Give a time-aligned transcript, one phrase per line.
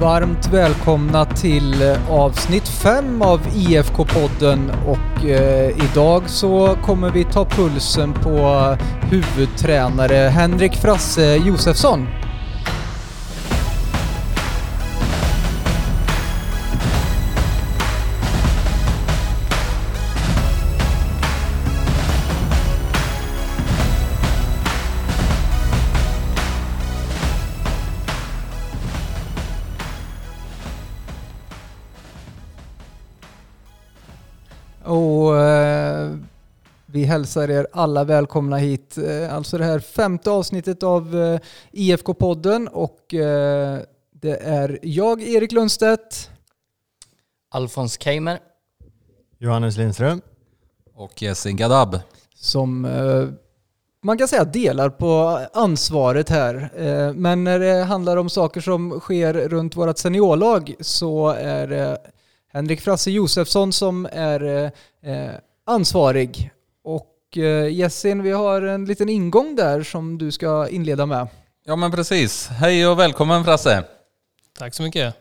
[0.00, 7.44] Varmt välkomna till eh, avsnitt 5 av IFK-podden och eh, idag så kommer vi ta
[7.44, 12.06] pulsen på eh, huvudtränare Henrik Frasse Josefsson.
[37.18, 38.98] Hälsar er alla välkomna hit.
[38.98, 41.40] Eh, alltså det här femte avsnittet av eh,
[41.72, 43.80] IFK-podden och eh,
[44.12, 46.30] det är jag, Erik Lundstedt.
[47.50, 48.38] Alfons Keimer.
[49.38, 50.20] Johannes Lindström.
[50.94, 52.00] Och Yasin Gadab.
[52.34, 52.80] som
[54.02, 56.70] man kan säga delar på ansvaret här.
[57.12, 61.98] Men när det handlar om saker som sker runt vårt seniorlag så är det
[62.52, 64.72] Henrik Frasse Josefsson som är
[65.66, 66.50] ansvarig.
[67.30, 71.28] Och eh, Jessin, vi har en liten ingång där som du ska inleda med.
[71.64, 72.48] Ja men precis.
[72.48, 73.84] Hej och välkommen Frasse.
[74.58, 75.14] Tack så mycket.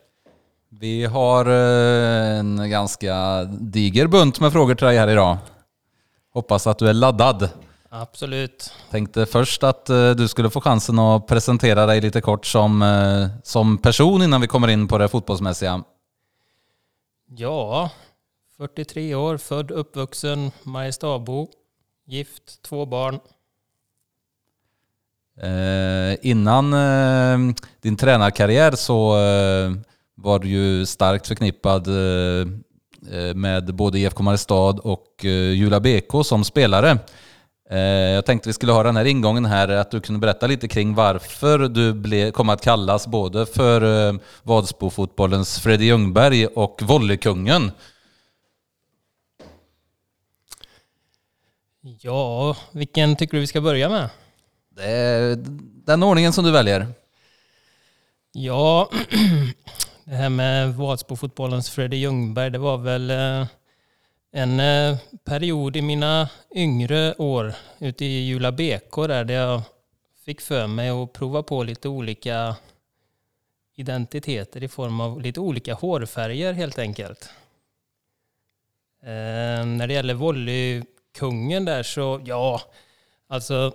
[0.70, 5.38] Vi har eh, en ganska diger bunt med frågor till dig här idag.
[6.34, 7.50] Hoppas att du är laddad.
[7.90, 8.74] Absolut.
[8.92, 13.78] Tänkte först att eh, du skulle få chansen att presentera dig lite kort som, som
[13.78, 15.84] person innan vi kommer in på det fotbollsmässiga.
[17.38, 17.90] Ja,
[18.58, 21.48] 43 år, född, uppvuxen, Mariestadbo,
[22.08, 23.20] gift, två barn.
[25.42, 29.72] Eh, innan eh, din tränarkarriär så eh,
[30.16, 32.48] var du ju starkt förknippad eh,
[33.12, 37.00] eh med både IFK Mariestad och eh, Jula BK som spelare.
[37.70, 40.68] Eh, jag tänkte vi skulle ha den här ingången här, att du kunde berätta lite
[40.68, 47.72] kring varför du ble, kom att kallas både för eh, Vadsbofotbollens Freddy Ljungberg och volleykungen.
[51.88, 54.10] Ja, vilken tycker du vi ska börja med?
[54.70, 55.36] Det är
[55.86, 56.88] den ordningen som du väljer.
[58.32, 58.90] Ja,
[60.04, 63.48] det här med Vadsbofotbollens Freddy Ljungberg, det var väl eh,
[64.32, 69.62] en eh, period i mina yngre år ute i Jula BK där, där jag
[70.26, 72.56] fick för mig att prova på lite olika
[73.76, 77.30] identiteter i form av lite olika hårfärger helt enkelt.
[79.04, 80.14] Eh, när det gäller
[81.18, 82.62] kungen där så, ja,
[83.28, 83.74] alltså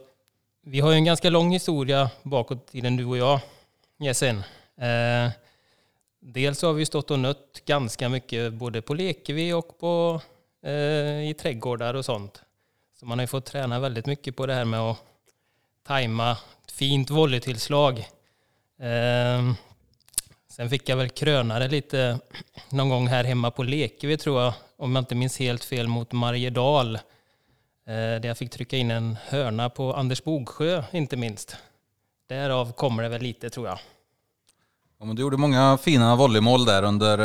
[0.64, 3.40] vi har ju en ganska lång historia bakåt i den du och jag,
[3.98, 4.36] Jessen.
[4.76, 5.30] Eh,
[6.20, 10.20] dels har vi stått och nött ganska mycket både på Lekevi och på,
[10.62, 12.42] eh, i trädgårdar och sånt.
[12.98, 14.98] Så man har ju fått träna väldigt mycket på det här med att
[15.86, 17.98] tajma ett fint volleytillslag.
[18.80, 19.52] Eh,
[20.48, 22.18] sen fick jag väl kröna det lite
[22.68, 26.12] någon gång här hemma på Lekevi tror jag, om jag inte minns helt fel, mot
[26.12, 26.98] Mariedal.
[27.86, 31.56] Eh, där jag fick trycka in en hörna på Anders Bogsjö, inte minst.
[32.28, 33.78] Därav kommer det väl lite, tror jag.
[34.98, 37.18] Ja, men du gjorde många fina volleymål där under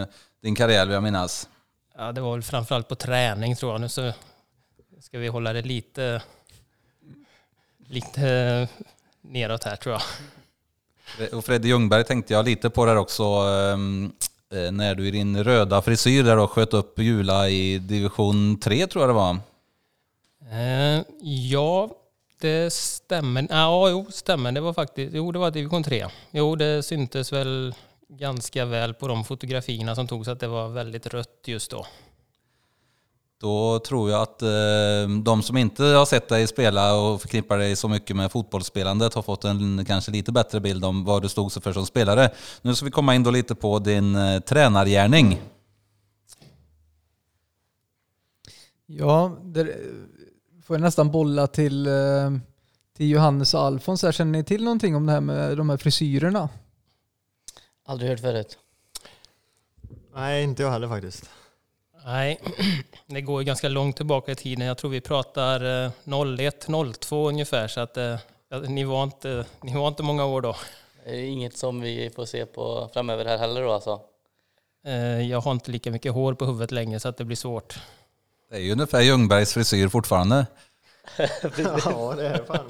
[0.00, 0.06] eh,
[0.42, 1.48] din karriär vill jag minnas.
[1.96, 3.80] Ja, det var väl framförallt på träning, tror jag.
[3.80, 4.12] Nu så
[5.00, 6.22] ska vi hålla det lite,
[7.88, 8.68] lite
[9.20, 10.02] neråt här, tror jag.
[11.34, 13.22] Och Freddy Ljungberg tänkte jag lite på där också.
[13.24, 14.12] ehm,
[14.52, 18.86] eh, När du i din röda frisyr där då sköt upp Jula i division 3
[18.86, 19.38] tror jag det var.
[20.52, 21.90] Eh, ja,
[22.40, 23.46] det stämmer.
[23.50, 24.52] Ja, jo, stämmer.
[24.52, 26.06] Det var faktiskt, jo, det var division 3.
[26.30, 27.74] Jo, det syntes väl
[28.08, 31.86] ganska väl på de fotografierna som togs att det var väldigt rött just då.
[33.40, 37.76] Då tror jag att eh, de som inte har sett dig spela och förknippar dig
[37.76, 41.52] så mycket med fotbollsspelandet har fått en kanske lite bättre bild om vad du stod
[41.52, 42.30] för som spelare.
[42.62, 45.40] Nu ska vi komma in då lite på din eh, tränargärning.
[48.86, 49.76] Ja, det
[50.68, 51.92] får jag nästan bolla till, eh,
[52.96, 54.02] till Johannes och Alfons.
[54.02, 54.12] här.
[54.12, 56.48] Känner ni till någonting om det här med de här frisyrerna?
[57.86, 58.58] Aldrig hört förut.
[60.14, 61.30] Nej, inte jag heller faktiskt.
[62.04, 62.40] Nej,
[63.06, 64.66] det går ju ganska långt tillbaka i tiden.
[64.66, 65.90] Jag tror vi pratar eh,
[66.38, 66.66] 01,
[67.00, 67.68] 02 ungefär.
[67.68, 68.16] Så att eh,
[68.48, 70.56] ja, ni, var inte, ni var inte många år då.
[71.04, 74.00] Det är inget som vi får se på framöver här heller då alltså.
[74.86, 77.78] Eh, Jag har inte lika mycket hår på huvudet längre så att det blir svårt.
[78.50, 80.46] Det är ju ungefär Ljungbergs frisyr fortfarande.
[81.16, 82.68] ja, det är fan.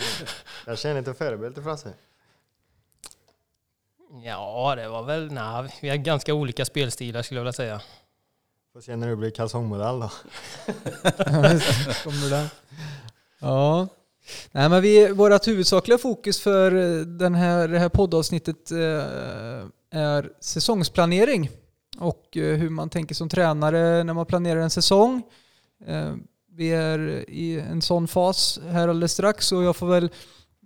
[0.67, 1.93] Jag känner inte förebild till Frasse.
[4.25, 5.33] Ja, det var väl...
[5.33, 7.81] Nej, vi har ganska olika spelstilar skulle jag vilja säga.
[8.73, 10.11] Får se när du blir kalsongmodell då.
[12.05, 12.51] Kommer det?
[13.39, 13.89] Ja.
[14.53, 16.71] Nej, men vi, vårt huvudsakliga fokus för
[17.05, 18.79] den här, det här poddavsnittet eh,
[19.91, 21.51] är säsongsplanering
[21.99, 25.23] och eh, hur man tänker som tränare när man planerar en säsong.
[25.87, 26.15] Eh,
[26.51, 30.11] vi är i en sån fas här alldeles strax och jag får väl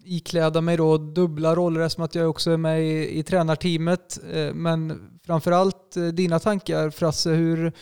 [0.05, 4.19] ikläda mig då dubbla roller eftersom att jag också är med i, i tränarteamet.
[4.33, 7.73] Eh, men framförallt eh, dina tankar Frasse, hur,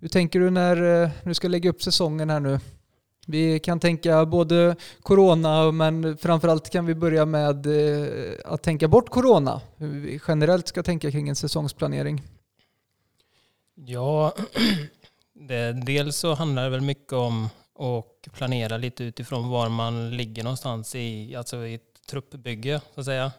[0.00, 2.60] hur tänker du när du ska lägga upp säsongen här nu?
[3.26, 7.66] Vi kan tänka både corona men framförallt kan vi börja med
[8.44, 9.60] att tänka bort corona.
[9.76, 12.22] Hur vi generellt ska tänka kring en säsongsplanering.
[13.74, 14.34] Ja,
[15.34, 17.48] det, dels så handlar det väl mycket om
[17.78, 23.06] att planera lite utifrån var man ligger någonstans i, alltså i ett truppbygge så att
[23.06, 23.32] säga.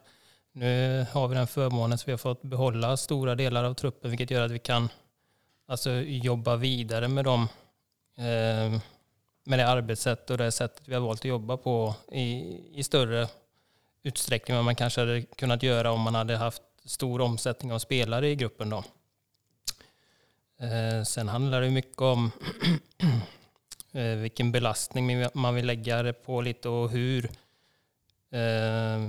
[0.52, 4.32] Nu har vi den förmånen så vi har fått behålla stora delar av truppen vilket
[4.32, 4.90] gör att vi kan
[5.68, 7.48] alltså, jobba vidare med dem
[8.18, 8.82] eh,
[9.44, 13.28] med det arbetssätt och det sättet vi har valt att jobba på i, i större
[14.04, 18.30] utsträckning än man kanske hade kunnat göra om man hade haft stor omsättning av spelare
[18.30, 18.70] i gruppen.
[18.70, 18.84] Då.
[20.60, 22.32] Eh, sen handlar det mycket om
[23.92, 27.30] eh, vilken belastning man vill lägga det på lite och hur
[28.32, 29.00] eh,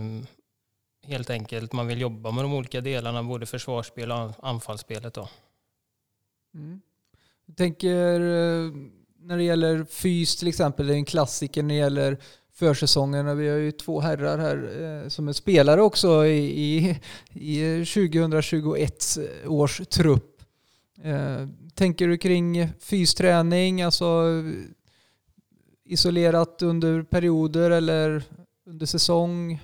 [1.03, 5.15] helt enkelt man vill jobba med de olika delarna, både försvarsspel och anfallsspelet.
[5.15, 5.29] Då.
[6.55, 6.81] Mm.
[7.47, 8.73] Jag tänker eh,
[9.19, 12.19] när det gäller fys till exempel, det är en klassiker när det gäller
[12.53, 13.39] försäsongen.
[13.39, 17.01] Vi har ju två herrar här eh, som är spelare också i, i,
[17.33, 20.36] i 2021 års trupp.
[21.03, 24.25] Eh, tänker du kring fysträning, alltså
[25.85, 28.23] isolerat under perioder eller
[28.67, 29.61] under säsong?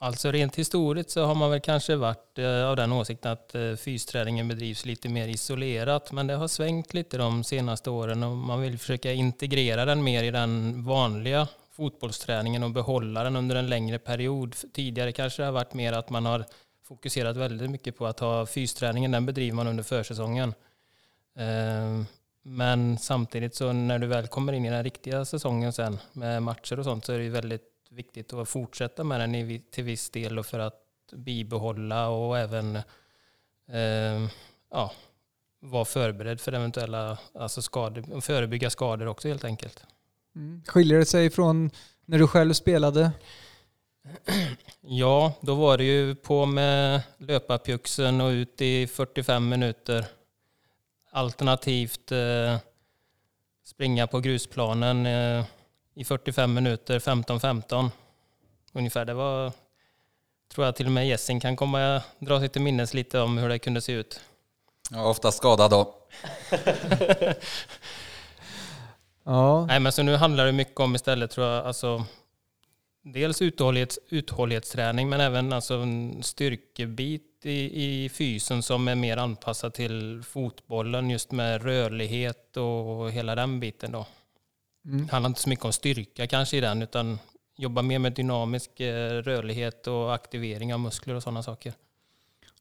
[0.00, 3.74] Alltså rent historiskt så har man väl kanske varit eh, av den åsikten att eh,
[3.74, 6.12] fysträningen bedrivs lite mer isolerat.
[6.12, 10.22] Men det har svängt lite de senaste åren och man vill försöka integrera den mer
[10.22, 14.56] i den vanliga fotbollsträningen och behålla den under en längre period.
[14.72, 16.44] Tidigare kanske det har varit mer att man har
[16.88, 20.54] fokuserat väldigt mycket på att ha fysträningen, den bedriver man under försäsongen.
[21.36, 22.06] Ehm,
[22.42, 26.78] men samtidigt så när du väl kommer in i den riktiga säsongen sen med matcher
[26.78, 30.46] och sånt så är det väldigt viktigt att fortsätta med den till viss del och
[30.46, 30.82] för att
[31.12, 32.78] bibehålla och även
[33.68, 34.28] ehm,
[34.70, 34.92] ja,
[35.60, 39.82] vara förberedd för eventuella alltså skador, förebygga skador också helt enkelt.
[40.36, 40.62] Mm.
[40.66, 41.70] Skiljer det sig från
[42.04, 43.12] när du själv spelade?
[44.80, 50.04] Ja, då var det ju på med löparpjuxen och ut i 45 minuter.
[51.10, 52.56] Alternativt eh,
[53.64, 55.44] springa på grusplanen eh,
[55.94, 57.90] i 45 minuter, 15-15
[58.72, 59.04] ungefär.
[59.04, 59.52] Det var,
[60.54, 63.48] tror jag till och med Jessing kan komma dra sig till minnes lite om hur
[63.48, 64.20] det kunde se ut.
[64.90, 65.94] Ja, ofta skadad då.
[69.24, 69.66] ja.
[69.66, 72.04] Nej, men så nu handlar det mycket om istället tror jag, alltså
[73.02, 79.74] dels uthållighets, uthållighetsträning men även alltså en styrkebit i, i fysen som är mer anpassad
[79.74, 84.06] till fotbollen just med rörlighet och hela den biten då.
[84.84, 85.06] Mm.
[85.06, 87.18] Det handlar inte så mycket om styrka kanske i den utan
[87.56, 91.72] jobba mer med dynamisk eh, rörlighet och aktivering av muskler och sådana saker.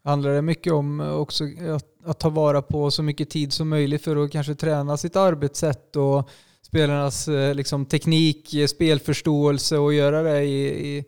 [0.03, 1.43] Handlar det mycket om också
[1.75, 5.15] att, att, ta vara på så mycket tid som möjligt för att kanske träna sitt
[5.15, 6.29] arbetssätt och
[6.67, 11.05] spelarnas eh, liksom, teknik, spelförståelse och göra det i, i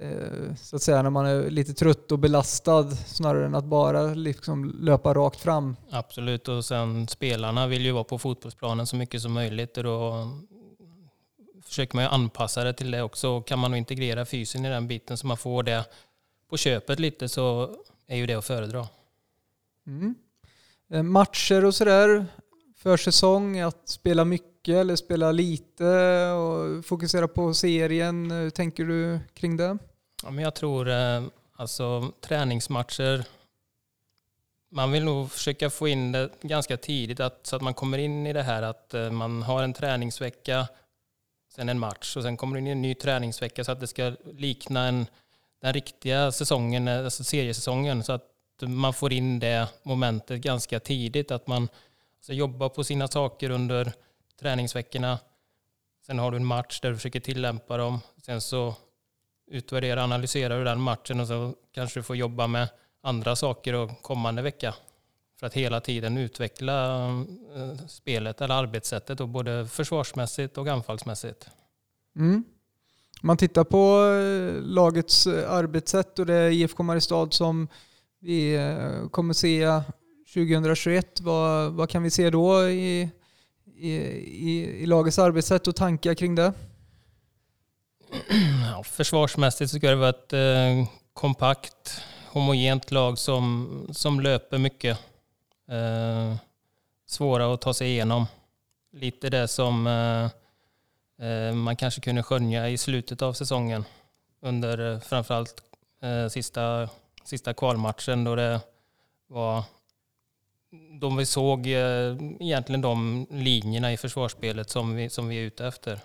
[0.00, 4.02] eh, så att säga när man är lite trött och belastad snarare än att bara
[4.02, 5.76] liksom löpa rakt fram.
[5.90, 10.30] Absolut och sen spelarna vill ju vara på fotbollsplanen så mycket som möjligt och då
[11.64, 13.40] försöker man ju anpassa det till det också.
[13.40, 15.84] Kan man integrera fysen i den biten så man får det
[16.50, 18.88] på köpet lite så är ju det att föredra.
[19.86, 20.14] Mm.
[20.90, 22.26] Eh, matcher och sådär,
[22.84, 25.84] försäsong, att spela mycket eller spela lite
[26.30, 28.30] och fokusera på serien.
[28.30, 29.78] Hur tänker du kring det?
[30.22, 31.22] Ja, men jag tror eh,
[31.56, 33.24] alltså träningsmatcher
[34.74, 38.26] man vill nog försöka få in det ganska tidigt att, så att man kommer in
[38.26, 40.68] i det här att eh, man har en träningsvecka
[41.54, 43.86] sen en match och sen kommer du in i en ny träningsvecka så att det
[43.86, 45.06] ska likna en,
[45.62, 51.30] den riktiga säsongen, eh, alltså seriesäsongen, så att man får in det momentet ganska tidigt,
[51.30, 51.68] att man
[52.26, 53.92] så jobba på sina saker under
[54.40, 55.18] träningsveckorna.
[56.06, 58.00] Sen har du en match där du försöker tillämpa dem.
[58.22, 58.74] Sen så
[59.46, 62.68] utvärderar och analyserar du den matchen och så kanske du får jobba med
[63.00, 64.74] andra saker och kommande vecka
[65.40, 67.06] för att hela tiden utveckla
[67.56, 71.48] eh, spelet eller arbetssättet, och både försvarsmässigt och anfallsmässigt.
[72.16, 72.44] Mm.
[73.22, 77.68] Man tittar på eh, lagets eh, arbetssätt och det är IFK Mariestad som
[78.20, 78.58] vi
[79.10, 79.82] kommer se
[80.34, 81.20] 2021.
[81.20, 83.08] Vad, vad kan vi se då i,
[83.76, 86.52] i, i, i lagets arbetssätt och tankar kring det?
[88.72, 94.98] Ja, försvarsmässigt så ska det vara ett eh, kompakt homogent lag som, som löper mycket.
[95.68, 96.36] Eh,
[97.06, 98.26] svåra att ta sig igenom.
[98.92, 100.24] Lite det som eh,
[101.28, 103.84] eh man kanske kunde skönja i slutet av säsongen.
[104.42, 105.62] Under eh, framförallt
[106.02, 106.88] eh, sista,
[107.24, 108.60] sista kvalmatchen då det
[109.26, 109.62] var
[111.00, 115.66] de vi såg eh, egentligen de linjerna i försvarsspelet som vi, som vi är ute
[115.66, 116.00] efter.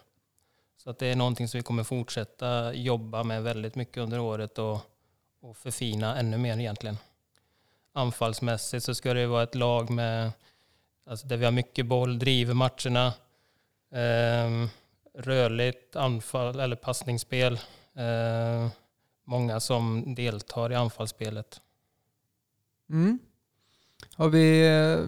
[0.77, 4.59] Så att det är någonting som vi kommer fortsätta jobba med väldigt mycket under året
[4.59, 4.79] och,
[5.41, 6.97] och förfina ännu mer egentligen.
[7.93, 10.31] Anfallsmässigt så ska det vara ett lag med,
[11.05, 13.07] alltså där vi har mycket boll, driver matcherna,
[13.91, 14.69] eh,
[15.13, 17.53] rörligt anfall eller passningsspel.
[17.93, 18.67] Eh,
[19.23, 21.61] många som deltar i anfallsspelet.
[22.89, 23.19] Mm.
[24.19, 25.07] Har vi, eh,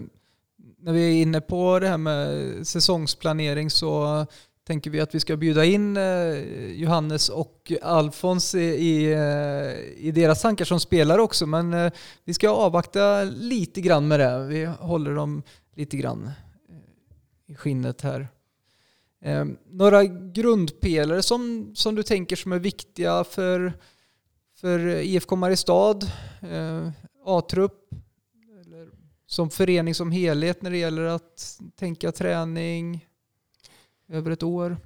[0.78, 4.26] när vi är inne på det här med säsongsplanering så
[4.66, 6.36] tänker vi att vi ska bjuda in eh,
[6.72, 11.46] Johannes och Alfons i, i, eh, i deras tankar som spelare också.
[11.46, 11.90] Men
[12.24, 14.46] vi ska avvakta lite grann med det.
[14.46, 15.42] Vi håller dem
[15.74, 16.30] lite grann
[17.46, 18.28] i skinnet här.
[19.70, 23.72] Några grundpelare som, som du tänker som är viktiga för,
[24.60, 25.98] för IFK Mariestad,
[27.24, 27.81] A-trupp,
[29.32, 33.06] som förening som helhet när det gäller att tänka träning
[34.08, 34.76] över ett år?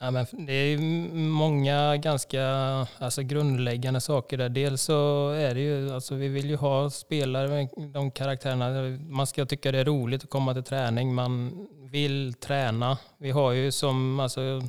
[0.00, 0.78] Ja, men det är
[1.14, 2.44] många ganska
[2.98, 4.48] alltså grundläggande saker där.
[4.48, 8.98] Dels så är det ju, alltså vi vill ju ha spelare med de karaktärerna.
[9.08, 11.14] Man ska tycka det är roligt att komma till träning.
[11.14, 12.98] Man vill träna.
[13.18, 14.62] Vi har ju som alltså,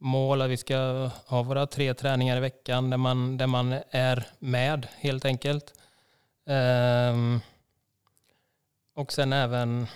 [0.00, 4.26] mål att vi ska ha våra tre träningar i veckan där man, där man är
[4.38, 5.72] med helt enkelt.
[6.46, 7.40] Um,
[8.98, 9.86] och sen även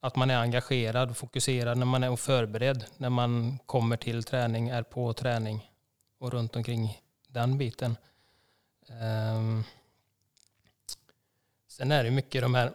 [0.00, 4.68] att man är engagerad och fokuserad när man är förberedd när man kommer till träning,
[4.68, 5.70] är på träning
[6.18, 7.96] och runt omkring den biten.
[9.36, 9.64] Um,
[11.68, 12.72] sen är det mycket de här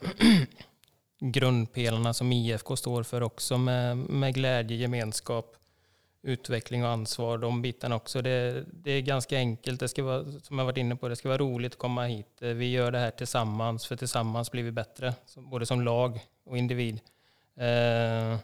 [1.20, 5.56] grundpelarna som IFK står för också med, med glädje, gemenskap,
[6.24, 8.22] utveckling och ansvar, de bitarna också.
[8.22, 11.30] Det, det, är ganska enkelt, det ska vara, som jag varit inne på, det ska
[11.30, 12.38] vara roligt att komma hit.
[12.40, 17.00] Vi gör det här tillsammans, för tillsammans blir vi bättre, både som lag och individ.
[17.56, 18.38] Eh,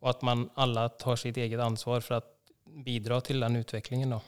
[0.00, 2.36] och att man alla tar sitt eget ansvar för att
[2.84, 4.10] bidra till den utvecklingen.
[4.10, 4.20] Då.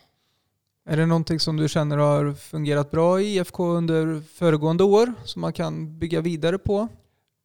[0.84, 5.40] Är det någonting som du känner har fungerat bra i IFK under föregående år som
[5.40, 6.88] man kan bygga vidare på?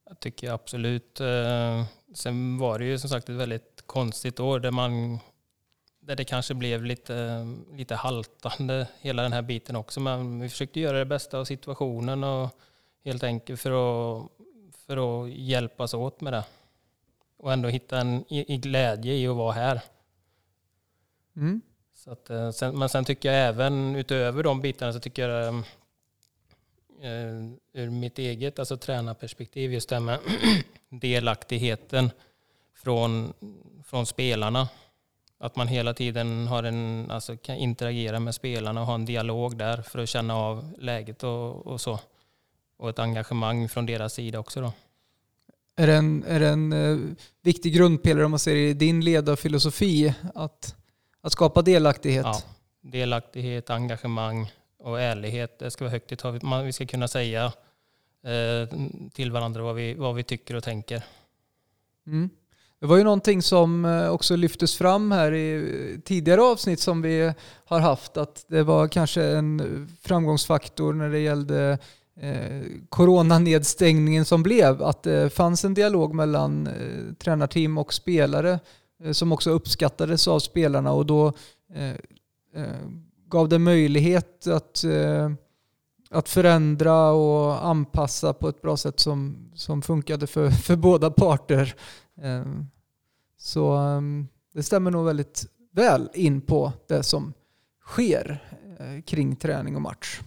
[0.09, 1.19] Jag tycker absolut.
[1.19, 5.19] Eh, sen var det ju som sagt ett väldigt konstigt år där man
[5.99, 9.99] där det kanske blev lite, lite haltande hela den här biten också.
[9.99, 12.49] Men vi försökte göra det bästa av situationen och
[13.05, 14.31] helt enkelt för att,
[14.85, 16.43] för att hjälpas åt med det.
[17.37, 19.81] Och ändå hitta en i, glädje i att vara här.
[21.35, 21.61] Mm.
[21.95, 25.47] Så att, eh, sen, men sen tycker jag även utöver de bitarna så tycker jag
[25.47, 25.63] eh,
[27.73, 30.19] ur mitt eget alltså tränarperspektiv just det här med
[30.89, 32.11] delaktigheten
[32.73, 33.33] från,
[33.87, 34.69] från spelarna.
[35.39, 39.57] Att man hela tiden har en, alltså, kan interagera med spelarna och ha en dialog
[39.57, 41.99] där för att känna av läget och, och så.
[42.77, 44.61] Och ett engagemang från deras sida också.
[44.61, 44.73] Då.
[45.75, 50.13] Är det en, är det en uh, viktig grundpelare om man ser i din ledarfilosofi
[50.35, 50.75] att,
[51.21, 52.25] att skapa delaktighet?
[52.25, 52.41] Ja,
[52.81, 55.59] delaktighet, engagemang och ärlighet.
[55.59, 56.43] Det ska vara högt i tak.
[56.63, 57.45] Vi ska kunna säga
[58.23, 58.69] eh,
[59.13, 61.03] till varandra vad vi, vad vi tycker och tänker.
[62.07, 62.29] Mm.
[62.79, 67.33] Det var ju någonting som eh, också lyftes fram här i tidigare avsnitt som vi
[67.65, 71.77] har haft, att det var kanske en framgångsfaktor när det gällde
[72.21, 78.59] eh, coronanedstängningen som blev, att det fanns en dialog mellan eh, tränarteam och spelare
[79.03, 81.33] eh, som också uppskattades av spelarna och då
[81.73, 81.91] eh,
[82.63, 82.87] eh,
[83.29, 84.83] gav det möjlighet att,
[86.09, 91.75] att förändra och anpassa på ett bra sätt som, som funkade för, för båda parter.
[92.21, 92.67] Ehm,
[93.37, 97.33] så ehm, det stämmer nog väldigt väl in på det som
[97.85, 98.43] sker
[98.79, 100.21] eh, kring träning och match.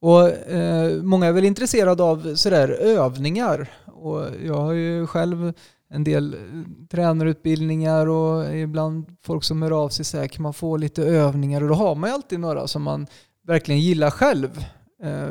[0.00, 3.72] Och eh, många är väl intresserade av sådär övningar.
[3.86, 5.52] Och jag har ju själv
[5.88, 10.76] en del eh, tränarutbildningar och ibland folk som hör av sig säger kan man få
[10.76, 11.62] lite övningar?
[11.62, 13.06] Och då har man ju alltid några som man
[13.46, 14.64] verkligen gillar själv.
[15.02, 15.28] Eh,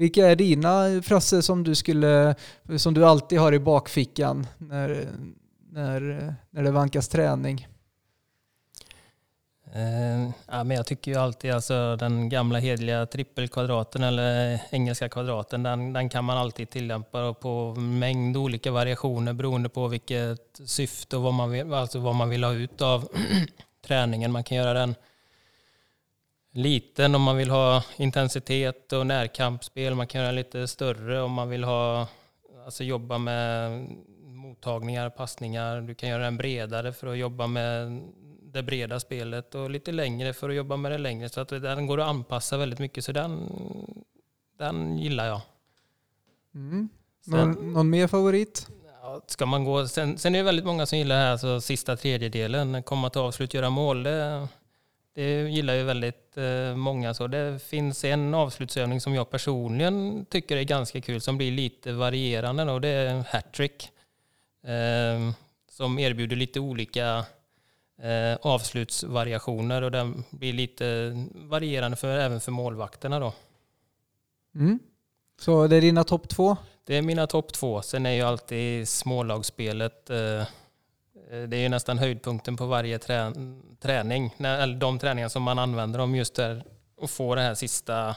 [0.00, 2.34] vilka är dina fraser som du, skulle,
[2.76, 5.08] som du alltid har i bakfickan när,
[5.70, 7.68] när, när det vankas träning?
[9.76, 15.62] Uh, ja, men jag tycker ju alltid alltså den gamla hedliga trippelkvadraten eller engelska kvadraten,
[15.62, 21.22] den, den kan man alltid tillämpa på mängd olika variationer beroende på vilket syfte och
[21.22, 23.08] vad man vill, alltså vad man vill ha ut av
[23.86, 24.32] träningen.
[24.32, 24.94] Man kan göra den
[26.52, 29.94] liten om man vill ha intensitet och närkampsspel.
[29.94, 32.08] Man kan göra lite större om man vill ha,
[32.64, 33.70] alltså jobba med
[34.24, 35.80] mottagningar, passningar.
[35.80, 38.02] Du kan göra den bredare för att jobba med
[38.42, 41.28] det breda spelet och lite längre för att jobba med det längre.
[41.28, 43.04] Så att den går att anpassa väldigt mycket.
[43.04, 43.52] Så den,
[44.58, 45.40] den gillar jag.
[46.54, 46.88] Mm.
[47.26, 48.68] Någon, någon mer favorit?
[49.26, 51.96] Ska man gå, sen, sen är det väldigt många som gillar det här, alltså sista
[51.96, 54.02] tredjedelen, komma till avslut, göra mål.
[54.02, 54.48] Det,
[55.20, 57.14] det gillar ju väldigt eh, många.
[57.14, 61.92] Så det finns en avslutsövning som jag personligen tycker är ganska kul, som blir lite
[61.92, 62.72] varierande.
[62.72, 63.88] Och det är hattrick.
[64.64, 65.32] Eh,
[65.70, 67.24] som erbjuder lite olika
[68.02, 73.20] eh, avslutsvariationer och den blir lite varierande för, även för målvakterna.
[73.20, 73.32] Då.
[74.54, 74.78] Mm.
[75.40, 76.56] Så det är dina topp två?
[76.84, 77.82] Det är mina topp två.
[77.82, 80.42] Sen är ju alltid smålagsspelet eh,
[81.30, 83.32] det är ju nästan höjdpunkten på varje trä,
[83.80, 84.34] träning.
[84.38, 86.64] Eller de träningar som man använder om just där
[86.96, 88.08] och få det här sista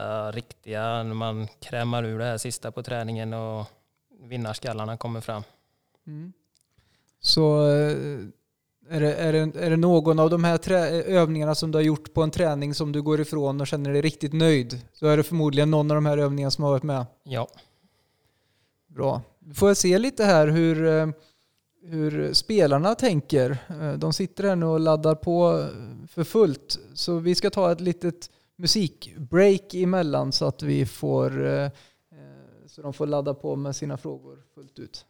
[0.00, 3.66] uh, riktiga, när man krämar ur det här sista på träningen och
[4.20, 5.42] vinnarskallarna kommer fram.
[6.06, 6.32] Mm.
[7.20, 7.96] Så eh,
[8.88, 11.82] är det, är, det, är det någon av de här trä, övningarna som du har
[11.82, 15.16] gjort på en träning som du går ifrån och känner dig riktigt nöjd, så är
[15.16, 17.06] det förmodligen någon av de här övningarna som har varit med?
[17.22, 17.48] Ja.
[18.86, 19.22] Bra.
[19.54, 21.08] Får se lite här hur, eh,
[21.86, 23.58] hur spelarna tänker.
[23.68, 25.68] Eh, de sitter här nu och laddar på
[26.08, 26.78] för fullt.
[26.94, 31.70] Så vi ska ta ett litet musikbreak emellan så att vi får eh, eh,
[32.66, 35.06] så de får ladda på med sina frågor fullt ut.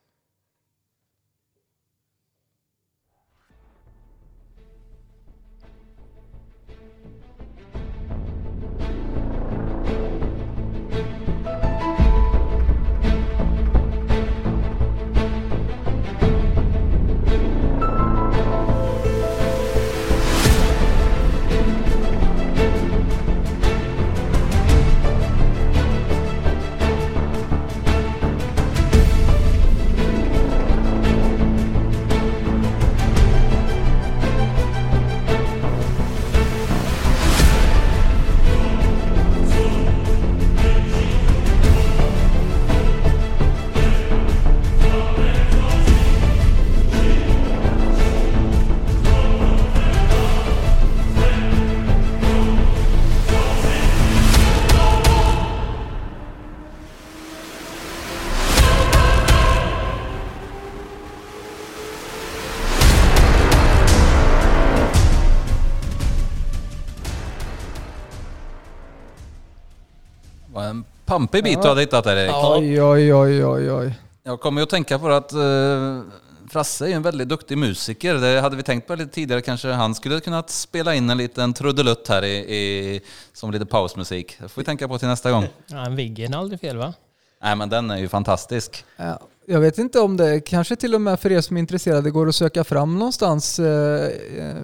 [71.15, 72.35] Pampig bit du hade hittat där Erik.
[72.35, 73.95] Oj, oj, oj, oj, oj.
[74.23, 76.03] Jag kommer ju att tänka på att uh,
[76.51, 78.15] Frasse är en väldigt duktig musiker.
[78.15, 79.41] Det hade vi tänkt på lite tidigare.
[79.41, 83.01] Kanske han skulle kunnat spela in en liten trudelutt här i, i,
[83.33, 84.37] som lite pausmusik.
[84.41, 85.47] Det får vi tänka på till nästa gång.
[85.67, 86.95] Ja, en Viggen är aldrig fel va?
[87.43, 88.85] Nej men den är ju fantastisk.
[88.97, 92.11] Ja, jag vet inte om det kanske till och med för er som är intresserade
[92.11, 93.59] går att söka fram någonstans.
[93.59, 94.11] Eh,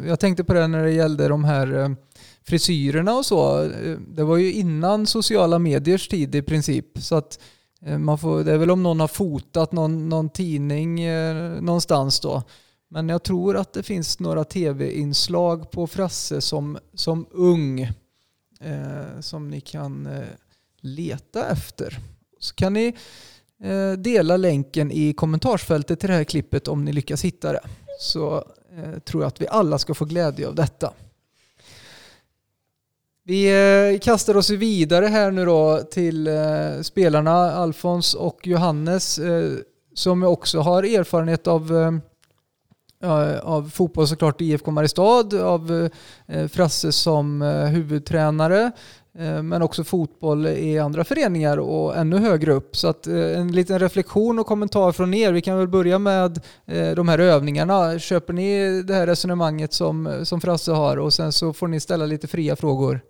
[0.07, 1.97] jag tänkte på det när det gällde de här
[2.45, 6.87] frisyrerna och så, eh, det var ju innan sociala mediers tid i princip.
[6.99, 7.41] Så att
[7.83, 12.21] eh, man får, det är väl om någon har fotat någon, någon tidning eh, någonstans
[12.21, 12.43] då.
[12.89, 17.81] Men jag tror att det finns några tv-inslag på Frasse som, som ung
[18.61, 20.25] eh, som ni kan eh,
[20.81, 21.99] leta efter.
[22.39, 22.97] Så kan ni
[23.63, 27.63] eh, dela länken i kommentarsfältet till det här klippet om ni lyckas hitta det.
[28.01, 28.45] Så
[28.77, 30.93] eh, tror jag att vi alla ska få glädje av detta.
[33.31, 33.47] Vi
[33.93, 39.51] eh, kastar oss vidare här nu då till eh, spelarna Alfons och Johannes eh,
[39.95, 42.01] som också har erfarenhet av,
[43.43, 45.89] av fotboll såklart i IFK Mariestad, av
[46.53, 48.71] Frasse som huvudtränare
[49.43, 52.77] men också fotboll i andra föreningar och ännu högre upp.
[52.77, 55.33] Så att en liten reflektion och kommentar från er.
[55.33, 56.41] Vi kan väl börja med
[56.97, 57.99] de här övningarna.
[57.99, 62.07] Köper ni det här resonemanget som, som Frasse har och sen så får ni ställa
[62.07, 63.01] lite fria frågor.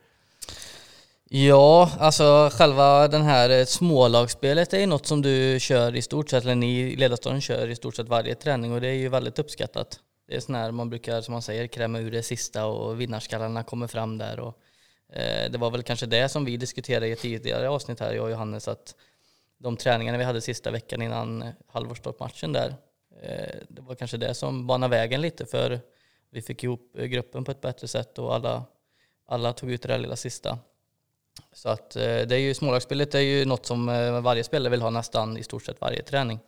[1.32, 6.30] Ja, alltså själva den här eh, smålagsspelet är ju något som du kör i stort
[6.30, 9.08] sett, eller ni i ledarstaden kör i stort sett varje träning och det är ju
[9.08, 10.00] väldigt uppskattat.
[10.28, 13.62] Det är sån här man brukar, som man säger, kräma ur det sista och vinnarskallarna
[13.62, 14.40] kommer fram där.
[14.40, 14.58] Och,
[15.12, 18.24] eh, det var väl kanske det som vi diskuterade i ett tidigare avsnitt här, jag
[18.24, 18.94] och Johannes, att
[19.58, 22.74] de träningarna vi hade sista veckan innan halvårsstoppmatchen där,
[23.22, 25.80] eh, det var kanske det som banade vägen lite för
[26.30, 28.64] vi fick ihop eh, gruppen på ett bättre sätt och alla,
[29.26, 30.58] alla tog ut det där lilla sista.
[31.52, 34.82] Så att eh, det är ju smålagsspelet är ju något som eh, varje spelare vill
[34.82, 36.38] ha nästan i stort sett varje träning.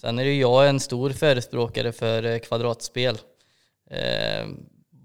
[0.00, 3.18] Sen är ju jag en stor förespråkare för eh, kvadratspel.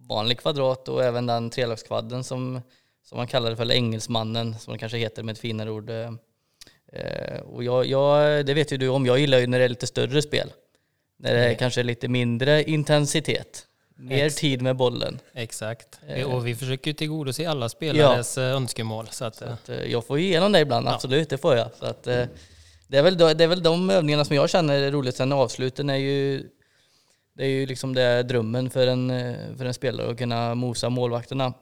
[0.10, 2.62] vanlig kvadrat och även den trelagskvadden som,
[3.04, 5.90] som man kallar det för, eller engelsmannen som det kanske heter med ett finare ord.
[5.90, 6.12] Eh,
[6.94, 9.70] eh, och jag, jag, det vet ju du om, jag gillar ju när det är
[9.70, 10.52] lite större spel.
[11.18, 11.58] När det är Mm.
[11.58, 13.65] kanske lite mindre intensitet.
[13.98, 15.20] Mer Ex- tid med bollen.
[15.34, 16.00] Exakt.
[16.08, 16.34] Eh.
[16.34, 19.08] Och vi försöker ju tillgodose alla spelares eh, önskemål.
[19.12, 20.94] Så att, Så eh, att, eh, jag får ju igenom det ibland, Ja.
[20.94, 21.70] absolut, det får jag.
[21.80, 22.24] Så att, eh,
[22.88, 25.16] det, är väl, det är väl de övningarna som jag känner är roligt.
[25.16, 26.50] Sen avsluten är ju,
[27.34, 29.10] det är ju liksom det drömmen för en,
[29.58, 31.54] för en spelare att kunna mosa målvakterna.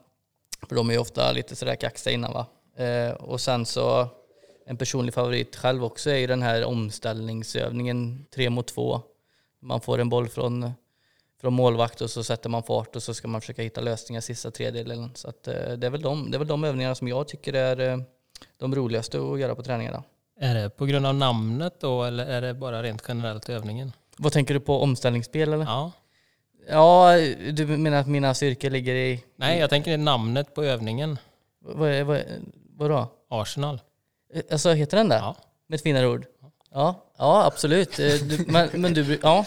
[0.68, 2.46] För de är ju ofta lite sådär kaxiga innan va.
[2.84, 4.08] Eh, och sen så,
[4.66, 9.00] en personlig favorit själv också är ju den här omställningsövningen tre mot två.
[9.62, 10.70] Man får en boll från,
[11.44, 14.50] från målvakt och så sätter man fart och så ska man försöka hitta lösningar sista
[14.50, 15.10] tredjedelen.
[15.14, 17.52] Så att, eh, det, är väl de, det är väl de övningarna som jag tycker
[17.52, 17.98] är eh,
[18.58, 20.02] de roligaste att göra på träningarna.
[20.40, 23.92] är det på grund av namnet då eller är det bara rent generellt övningen?
[24.16, 25.64] Vad tänker du på omställningsspel eller?
[25.64, 25.92] Ja.
[26.68, 27.16] Ja,
[27.52, 29.24] du menar att mina styrkor ligger i...
[29.36, 31.18] Nej, jag tänker namnet på övningen.
[31.60, 32.22] Vad, är- vad,
[32.76, 33.08] vadå?
[33.30, 33.80] Arsenal.
[34.34, 35.16] Eh, Alltså heter den det?
[35.16, 35.36] Ja.
[35.66, 36.26] Med ett finare ord?
[36.72, 37.96] Ja, ja absolut.
[37.96, 39.46] Du, men, men du, ja,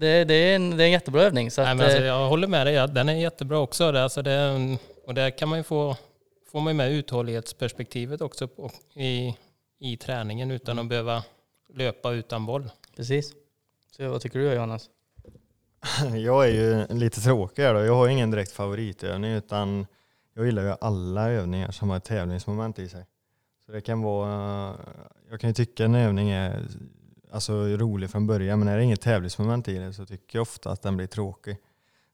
[0.00, 1.50] det, det, är en, det är en jättebra övning.
[1.50, 3.92] Så Nej, att, men alltså, eh, jag håller med dig, den är jättebra också.
[3.92, 5.96] Det, alltså det, och där kan man ju få,
[6.52, 9.36] får man med uthållighetsperspektivet också på, i,
[9.78, 11.24] i träningen utan att behöva
[11.74, 12.70] löpa utan boll.
[12.96, 13.32] Precis.
[13.96, 14.90] Så vad tycker du Johannes?
[16.16, 17.80] Jag är ju lite tråkig här då.
[17.80, 19.86] Jag har ingen direkt favoritövning utan
[20.34, 23.04] jag gillar ju alla övningar som har ett tävlingsmoment i sig.
[23.66, 24.74] Så det kan vara,
[25.30, 26.62] jag kan ju tycka en övning är
[27.32, 30.70] alltså, rolig från början men är det inget tävlingsmoment i det så tycker jag ofta
[30.70, 31.56] att den blir tråkig.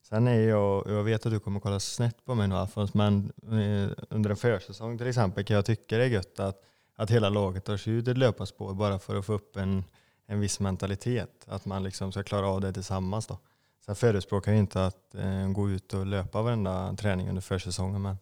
[0.03, 3.33] Sen är jag, jag vet att du kommer kolla snett på mig nu Alfons, men
[3.43, 6.63] eh, under en försäsong till exempel kan jag tycka det är gött att,
[6.97, 9.85] att hela laget tar sig ut ett löparspår bara för att få upp en,
[10.27, 11.45] en viss mentalitet.
[11.47, 13.39] Att man liksom ska klara av det tillsammans då.
[13.87, 18.17] Sen förespråkar jag inte att eh, gå ut och löpa varenda träning under försäsongen men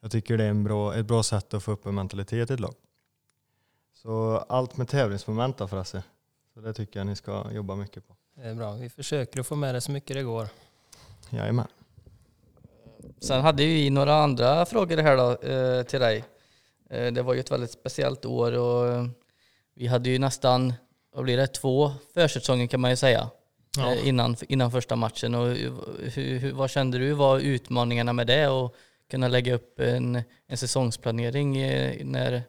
[0.00, 2.52] jag tycker det är en bra, ett bra sätt att få upp en mentalitet i
[2.52, 2.74] ett lag.
[3.94, 6.02] Så allt med tävlingsmoment då Frasse.
[6.58, 8.16] Så det tycker jag ni ska jobba mycket på.
[8.34, 8.72] Det är bra.
[8.72, 10.48] Vi försöker att få med det så mycket det går.
[11.30, 11.66] Jajamän.
[13.20, 16.24] Sen hade vi några andra frågor här då, eh, till dig.
[16.90, 19.06] Eh, det var ju ett väldigt speciellt år och eh,
[19.74, 20.72] vi hade ju nästan,
[21.14, 23.30] vad blir det, två försäsonger kan man ju säga.
[23.76, 23.94] Ja.
[23.94, 25.34] innan, innan första matchen.
[25.34, 28.74] Och hur, hur, vad kände du var utmaningarna med det och
[29.10, 31.52] kunna lägga upp en, en säsongsplanering
[32.12, 32.42] när,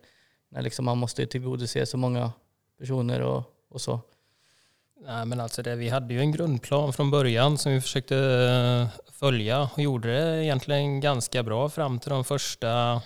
[0.50, 2.32] när liksom man måste tillgodose så många
[2.80, 4.00] personer och, och så?
[5.02, 9.12] Nej, men alltså det, vi hade ju en grundplan från början som vi försökte eh,
[9.12, 13.02] följa och gjorde det egentligen ganska bra fram till de första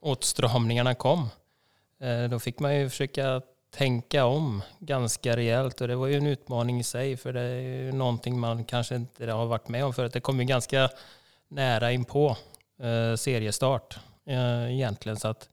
[0.00, 1.28] åtstramningarna kom.
[2.00, 6.26] Eh, då fick man ju försöka tänka om ganska rejält och det var ju en
[6.26, 9.94] utmaning i sig för det är ju någonting man kanske inte har varit med om
[9.94, 10.12] förut.
[10.12, 10.90] Det kom ju ganska
[11.48, 12.36] nära in på
[12.80, 15.48] eh, seriestart eh, egentligen så att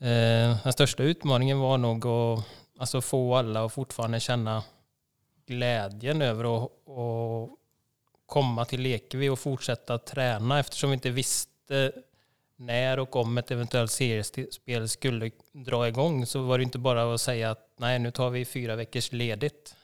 [0.00, 2.44] eh, den största utmaningen var nog att
[2.78, 4.64] alltså, få alla att fortfarande känna
[5.46, 7.58] glädjen över att, och
[8.26, 11.92] komma till Lekevi och fortsätta träna eftersom vi inte visste
[12.56, 17.20] när och om ett eventuellt seriespel skulle dra igång så var det inte bara att
[17.20, 19.76] säga att nej nu tar vi fyra veckors ledigt.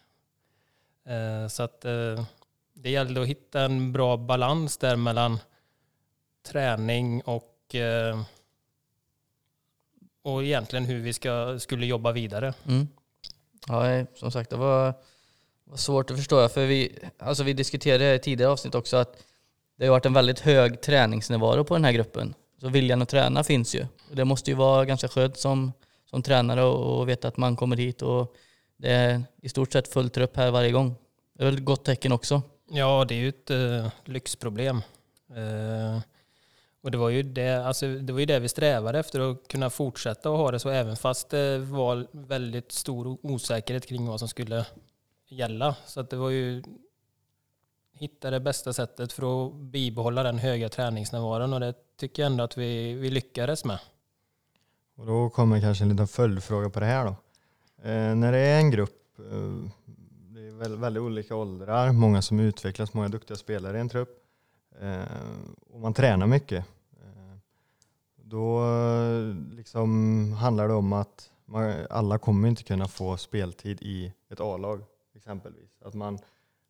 [1.04, 2.24] Eh, så att eh,
[2.72, 5.38] det gällde att hitta en bra balans där mellan
[6.42, 8.22] träning och, eh,
[10.22, 12.54] och egentligen hur vi ska, skulle jobba vidare.
[12.68, 12.88] Mm.
[13.68, 14.94] Ja, som sagt, det var,
[15.64, 16.48] var svårt att förstå.
[16.48, 19.24] För vi, alltså vi diskuterade i tidigare avsnitt också att
[19.78, 22.34] det har varit en väldigt hög träningsnärvaro på den här gruppen.
[22.60, 23.86] Så viljan att träna finns ju.
[24.12, 25.72] Det måste ju vara ganska skönt som,
[26.10, 28.34] som tränare och, och veta att man kommer hit och
[28.76, 30.94] det är i stort sett fullt upp här varje gång.
[31.34, 32.42] Det är väl ett gott tecken också.
[32.70, 34.76] Ja, det är ju ett eh, lyxproblem.
[35.30, 36.00] Eh,
[36.82, 39.70] och det var, ju det, alltså, det var ju det vi strävade efter, att kunna
[39.70, 44.28] fortsätta att ha det så även fast det var väldigt stor osäkerhet kring vad som
[44.28, 44.66] skulle
[45.28, 45.76] gälla.
[45.86, 46.62] Så att det var ju
[47.92, 52.44] hitta det bästa sättet för att bibehålla den höga träningsnärvaron och det tycker jag ändå
[52.44, 53.78] att vi, vi lyckades med.
[54.96, 57.10] Och då kommer kanske en liten följdfråga på det här då.
[57.82, 59.70] Eh, när det är en grupp, eh,
[60.34, 64.19] det är väldigt olika åldrar, många som utvecklas, många duktiga spelare i en trupp.
[64.80, 65.02] Eh,
[65.70, 66.64] och man tränar mycket.
[66.92, 67.36] Eh,
[68.16, 74.12] då eh, liksom handlar det om att man, alla kommer inte kunna få speltid i
[74.30, 74.82] ett A-lag
[75.14, 75.82] exempelvis.
[75.84, 76.18] Att man,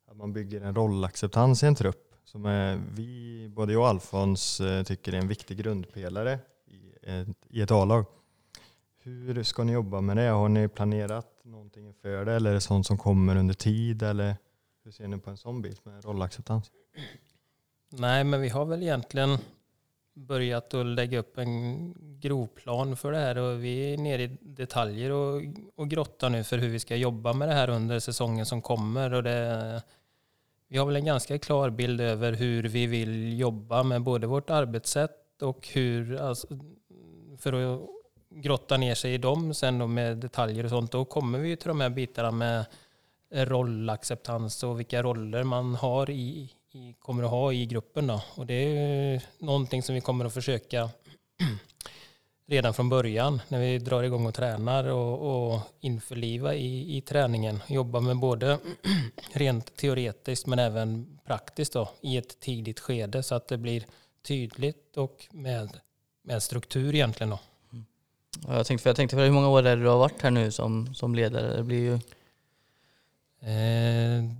[0.07, 4.61] att man bygger en rollacceptans i en trupp som är, vi, både jag och Alfons
[4.85, 8.05] tycker är en viktig grundpelare i ett, i ett A-lag.
[9.03, 10.29] Hur ska ni jobba med det?
[10.29, 14.03] Har ni planerat någonting inför det eller är det sånt som kommer under tid?
[14.03, 14.35] Eller
[14.83, 16.71] hur ser ni på en sån bit med rollacceptans?
[17.93, 19.37] Nej, men vi har väl egentligen
[20.13, 25.11] börjat att lägga upp en grovplan för det här och vi är nere i detaljer
[25.11, 25.41] och,
[25.75, 29.13] och grottar nu för hur vi ska jobba med det här under säsongen som kommer.
[29.13, 29.81] Och det,
[30.67, 34.49] vi har väl en ganska klar bild över hur vi vill jobba med både vårt
[34.49, 36.47] arbetssätt och hur, alltså,
[37.37, 37.81] för att
[38.29, 41.67] grotta ner sig i dem sen då med detaljer och sånt, då kommer vi till
[41.67, 42.65] de här bitarna med
[43.31, 48.07] rollacceptans och vilka roller man har i, i, kommer att ha i gruppen.
[48.07, 48.21] Då.
[48.35, 50.89] Och det är någonting som vi kommer att försöka
[52.47, 57.59] redan från början när vi drar igång och tränar och, och införliva i, i träningen.
[57.67, 58.59] Jobba med både
[59.33, 63.85] rent teoretiskt men även praktiskt då, i ett tidigt skede så att det blir
[64.27, 65.79] tydligt och med,
[66.23, 67.29] med struktur egentligen.
[67.29, 67.39] Då.
[67.71, 67.85] Mm.
[68.47, 70.31] Jag tänkte, för jag tänkte för hur många år är det du har varit här
[70.31, 71.57] nu som, som ledare?
[71.57, 71.99] Det blir ju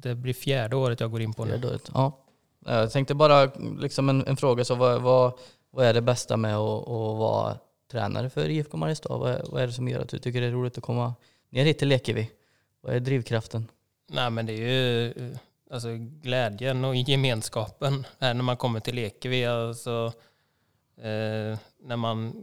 [0.02, 1.80] det blir fjärde året jag går in på nu.
[1.94, 2.18] Ja.
[2.66, 3.46] Jag tänkte bara
[3.80, 5.34] liksom en, en fråga, så vad, vad,
[5.72, 7.58] vad är det bästa med att, att vara
[7.92, 9.18] tränare för IFK Mariestad?
[9.18, 11.14] Vad, är- vad är det som gör att du tycker det är roligt att komma
[11.50, 12.32] ner hit till Lekevi?
[12.82, 13.68] Vad är drivkraften?
[14.10, 15.38] Nej men det är ju eh,
[15.72, 19.46] alltså, glädjen och gemenskapen här när man kommer till Lekevi.
[19.46, 20.14] Alltså,
[20.98, 22.34] eh, när man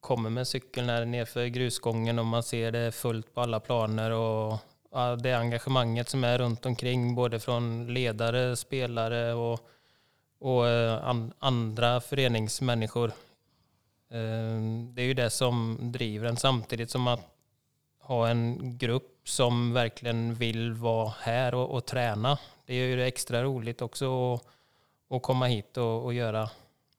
[0.00, 4.58] kommer med cykeln här nerför grusgången och man ser det fullt på alla planer och
[4.96, 9.60] det engagemanget som är runt omkring både från ledare, spelare och,
[10.38, 13.08] och eh, an, andra föreningsmänniskor.
[14.08, 14.60] Eh,
[14.94, 17.20] det är ju det som driver en samtidigt som att
[17.98, 22.38] ha en grupp som verkligen vill vara här och, och träna.
[22.66, 24.46] Det är ju extra roligt också att,
[25.10, 26.50] att komma hit och, och göra,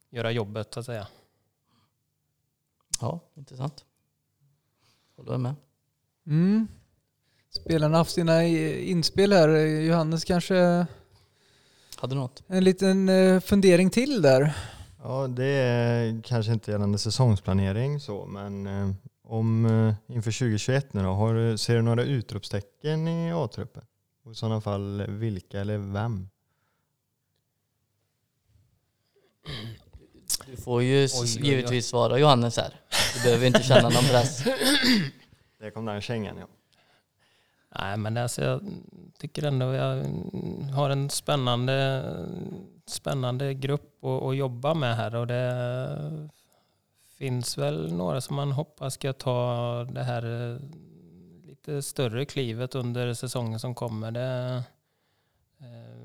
[0.09, 1.07] göra jobbet så att säga.
[3.01, 3.85] Ja, intressant.
[5.15, 5.55] Håller jag med.
[6.25, 6.67] Mm.
[7.61, 9.49] Spelarna har haft sina i- inspel här.
[9.65, 10.85] Johannes kanske
[11.95, 12.43] Hade något?
[12.47, 14.53] en liten eh, fundering till där.
[15.03, 18.89] Ja, det är kanske inte gällande säsongsplanering så, men eh,
[19.23, 23.83] om eh, inför 2021 nu då, har du, ser du några utropstecken i A-truppen?
[24.25, 26.29] Och i sådana fall vilka eller vem?
[30.45, 31.47] Du får ju Oj, oj, oj.
[31.49, 32.79] givetvis svara Johannes här.
[33.15, 34.43] Du behöver inte känna någon press.
[35.59, 36.47] Det kom den kängan ja.
[37.79, 38.61] Nej, men alltså, jag
[39.19, 40.05] tycker ändå jag
[40.73, 42.03] har en spännande,
[42.85, 46.29] spännande grupp att, att jobba med här och det
[47.17, 50.59] finns väl några som man hoppas ska ta det här eh,
[51.47, 54.11] lite större klivet under säsongen som kommer.
[54.11, 54.63] Det,
[55.59, 55.97] eh,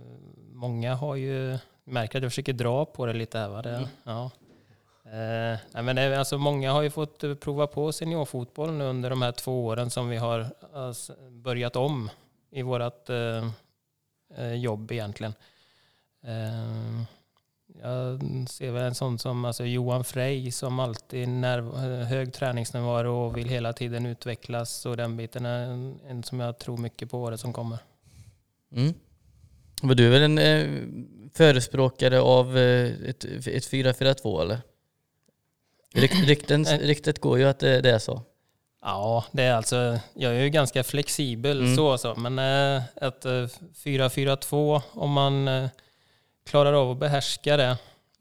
[0.53, 3.63] många har ju, märker att jag försöker dra på det lite här va?
[3.63, 4.31] Det, ja.
[5.13, 9.11] Eh, nej men det, alltså många har ju fått eh, prova på seniorfotboll nu under
[9.11, 12.11] de här två åren som vi har alltså, börjat om
[12.51, 13.49] i vårt eh,
[14.37, 15.35] eh, jobb egentligen.
[16.25, 17.03] Eh,
[17.83, 23.27] jag ser väl en sån som alltså Johan Frey som alltid nerv, eh, hög träningsnärvaro
[23.27, 27.11] och vill hela tiden utvecklas och den biten är en, en som jag tror mycket
[27.11, 27.79] på året som kommer.
[28.77, 28.95] Mm.
[29.83, 30.83] Men du är väl en eh,
[31.35, 34.59] förespråkare av ett, ett 4-4-2 eller?
[35.95, 38.23] Ryk, rykten, ryktet går ju att det, det är så.
[38.83, 41.77] Ja, det är alltså, jag är ju ganska flexibel Mm.
[41.77, 43.31] så, så men eh, ett eh,
[43.85, 45.69] 4-4-2 om man eh,
[46.47, 47.77] klarar av att behärska det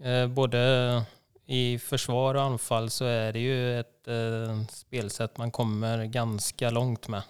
[0.09, 1.03] eh, både
[1.45, 7.07] i försvar och anfall så är det ju ett eh, spelsätt man kommer ganska långt
[7.07, 7.21] med.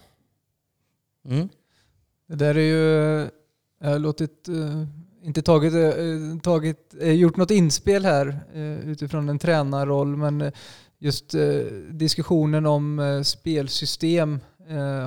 [1.25, 1.49] Mm.
[2.27, 3.29] Det där är ju,
[3.79, 4.85] jag har låtit, eh,
[5.23, 10.51] inte tagit, eh, tagit, eh, gjort något inspel här eh, utifrån en tränarroll, men
[10.99, 11.35] just
[11.89, 14.39] diskussionen om spelsystem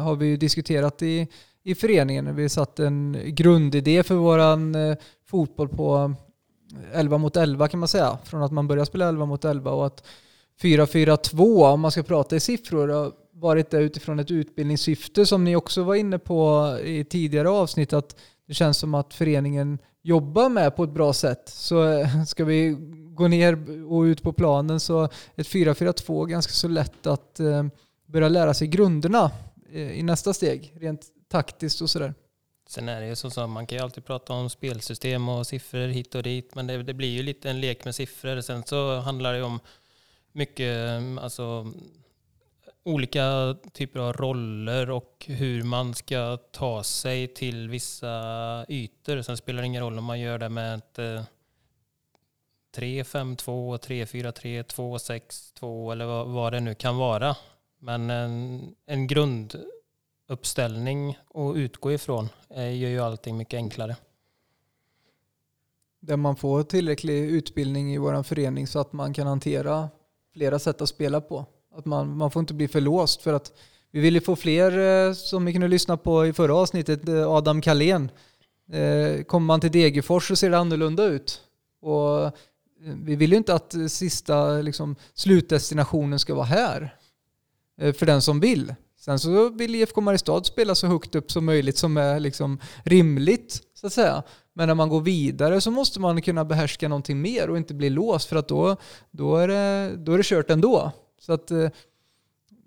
[0.02, 1.28] har vi ju diskuterat i,
[1.64, 2.36] i föreningen.
[2.36, 4.76] Vi har satt en grundidé för våran
[5.26, 6.14] fotboll på
[6.92, 8.18] 11 mot 11 kan man säga.
[8.24, 10.06] Från att man börjar spela 11 mot 11 och att
[10.62, 15.56] 4-4-2 om man ska prata i siffror har varit det utifrån ett utbildningssyfte som ni
[15.56, 20.76] också var inne på i tidigare avsnitt att det känns som att föreningen jobba med
[20.76, 21.48] på ett bra sätt.
[21.48, 22.76] Så eh, ska vi
[23.14, 25.04] gå ner och ut på planen så
[25.36, 27.64] ett 4-4-2 är ganska så lätt att eh,
[28.06, 29.30] börja lära sig grunderna
[29.72, 32.14] eh, i nästa steg, rent taktiskt och sådär.
[32.68, 35.88] Sen är det ju så att man kan ju alltid prata om spelsystem och siffror
[35.88, 38.40] hit och dit, men det, det blir ju lite en lek med siffror.
[38.40, 39.60] Sen så handlar det ju om
[40.32, 41.72] mycket, alltså
[42.84, 49.22] olika typer av roller och hur man ska ta sig till vissa ytor.
[49.22, 50.98] Sen spelar det ingen roll om man gör det med ett
[52.76, 57.36] 3-5-2, 3-4-3, 2-6-2 eller vad, vad det nu kan vara.
[57.78, 63.96] Men en, en grunduppställning att utgå ifrån gör ju allting mycket enklare.
[66.00, 69.88] där man får tillräcklig utbildning i vår förening så att man kan hantera
[70.32, 71.46] flera sätt att spela på.
[71.76, 73.52] Att man, man får inte bli för låst för att
[73.90, 77.60] vi ville få fler, eh, som vi kunde lyssna på i förra avsnittet, eh, Adam
[77.60, 78.10] Kalén.
[78.72, 81.40] Eh, kommer man till Degerfors så ser det annorlunda ut.
[81.80, 82.32] Och
[82.80, 86.96] vi vill ju inte att sista liksom, slutdestinationen ska vara här.
[87.78, 88.74] För den som vill.
[89.00, 93.60] Sen så vill IFK Mariestad spela så högt upp som möjligt som är liksom rimligt,
[93.74, 94.22] så att säga.
[94.52, 97.90] Men när man går vidare så måste man kunna behärska någonting mer och inte bli
[97.90, 98.76] låst för att då,
[99.10, 100.92] då, är, det, då är det kört ändå.
[101.26, 101.68] Så att eh,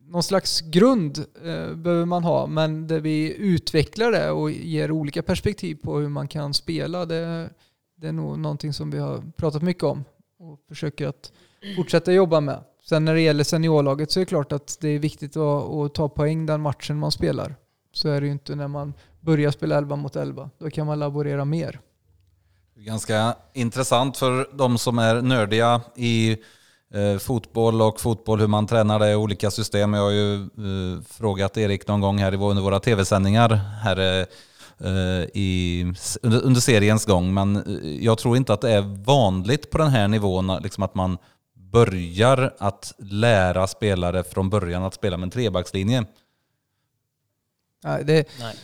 [0.08, 5.24] någon slags grund eh, behöver man ha, men där vi utvecklar det och ger olika
[5.24, 7.50] perspektiv på hur man kan spela, det,
[7.96, 10.04] det är nog någonting som vi har pratat mycket om
[10.39, 11.32] och försöker att
[11.76, 12.63] fortsätta jobba med.
[12.84, 15.93] Sen när det gäller seniorlaget så är det klart att det är viktigt att, att
[15.93, 17.56] ta poäng den matchen man spelar.
[17.93, 20.50] Så är det ju inte när man börjar spela 11 mot 11.
[20.58, 21.80] Då kan man laborera mer.
[22.76, 26.38] Ganska intressant för de som är nördiga i
[26.93, 29.93] eh, fotboll och fotboll, hur man tränar det olika system.
[29.93, 33.50] Jag har ju eh, frågat Erik någon gång här i under våra tv-sändningar
[33.84, 34.28] här eh,
[35.34, 35.86] i,
[36.21, 40.08] under, under, seriens gång, men jag tror inte att det är vanligt på den här
[40.08, 41.17] nivån liksom att man
[41.54, 46.06] börjar att lära spelare från början att spela med en trebackslinje.
[47.84, 48.56] Nej, det, Nej.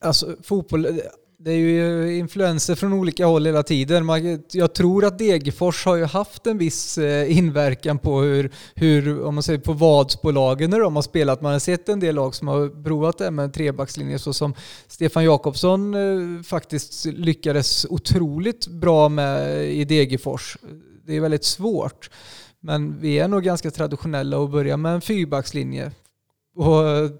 [0.00, 1.00] Alltså, fotboll,
[1.44, 4.08] det är ju influenser från olika håll hela tiden.
[4.52, 9.34] Jag tror att Degerfors har ju haft en viss eh, inverkan på hur, hur om
[9.34, 11.40] man säger på Vadsbolagen när de har spelat.
[11.40, 14.54] Man har sett en del lag som har provat det med en trebackslinje så som
[14.86, 20.56] Stefan Jakobsson eh, faktiskt lyckades otroligt bra med i Degerfors.
[21.06, 22.10] Det är väldigt svårt.
[22.60, 25.92] Men vi är nog ganska traditionella och börjar med en fyrbackslinje.
[26.56, 27.10] Och eh,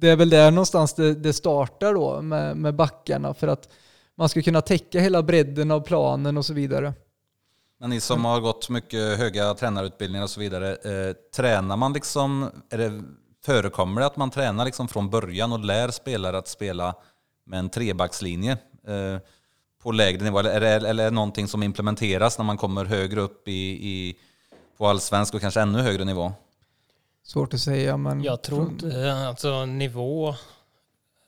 [0.00, 3.68] det är väl där någonstans det, det startar då med, med backarna för att
[4.14, 6.92] man ska kunna täcka hela bredden av planen och så vidare.
[7.80, 12.50] Men ni som har gått mycket höga tränarutbildningar och så vidare, eh, tränar man liksom,
[12.70, 13.02] är det,
[13.44, 16.94] förekommer det att man tränar liksom från början och lär spelare att spela
[17.46, 18.52] med en trebackslinje
[18.86, 19.18] eh,
[19.82, 20.38] på lägre nivå?
[20.38, 23.88] Eller är, det, eller är det någonting som implementeras när man kommer högre upp i,
[23.88, 24.16] i
[24.78, 26.32] på allsvensk och kanske ännu högre nivå?
[27.22, 28.22] Svårt att säga men...
[28.22, 30.28] Jag tror inte alltså nivå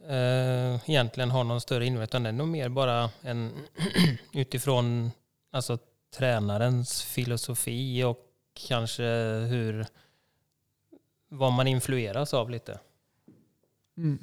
[0.08, 2.22] eh, egentligen har någon större inverkan.
[2.22, 3.52] Det är nog mer bara en
[4.32, 5.10] utifrån
[5.50, 5.78] alltså,
[6.16, 8.18] tränarens filosofi och
[8.68, 9.04] kanske
[9.48, 9.86] hur
[11.28, 12.78] vad man influeras av lite.
[13.96, 14.18] Mm.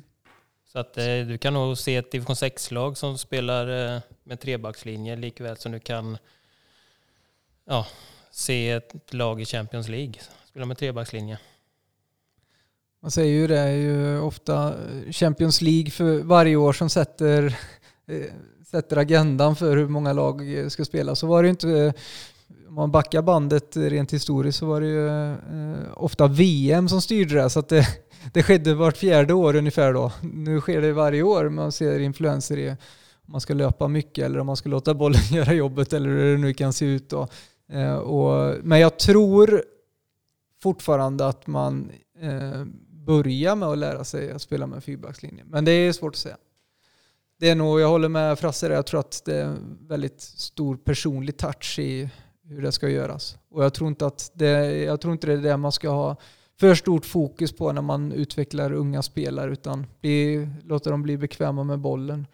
[0.65, 5.15] Så att eh, du kan nog se ett division 6-lag som spelar eh, med trebackslinje
[5.15, 6.17] likväl som du kan
[7.65, 7.87] ja,
[8.31, 10.13] se ett lag i Champions League
[10.45, 11.39] spela med trebackslinje.
[13.01, 14.73] Man säger ju det är ju ofta
[15.11, 17.45] Champions League för varje år som sätter,
[18.07, 18.25] eh,
[18.71, 21.15] sätter agendan för hur många lag ska spela.
[21.15, 21.93] Så var det ju inte,
[22.67, 27.35] om man backar bandet rent historiskt så var det ju eh, ofta VM som styrde
[27.35, 27.49] det.
[27.49, 27.87] Så att det,
[28.33, 30.11] det skedde vart fjärde år ungefär då.
[30.21, 31.49] Nu sker det varje år.
[31.49, 35.21] Man ser influenser i om man ska löpa mycket eller om man ska låta bollen
[35.31, 37.09] göra jobbet eller hur det nu kan se ut.
[37.09, 37.27] Då.
[37.71, 39.63] Eh, och, men jag tror
[40.61, 41.91] fortfarande att man
[43.09, 45.43] börja med att lära sig att spela med fyrbackslinje.
[45.47, 46.37] Men det är svårt att säga.
[47.39, 50.21] Det är nog, jag håller med Frasse där, jag tror att det är en väldigt
[50.21, 52.09] stor personlig touch i
[52.43, 53.37] hur det ska göras.
[53.49, 56.15] Och jag tror inte att det, jag tror inte det är det man ska ha
[56.59, 61.63] för stort fokus på när man utvecklar unga spelare utan bli, låta dem bli bekväma
[61.63, 62.27] med bollen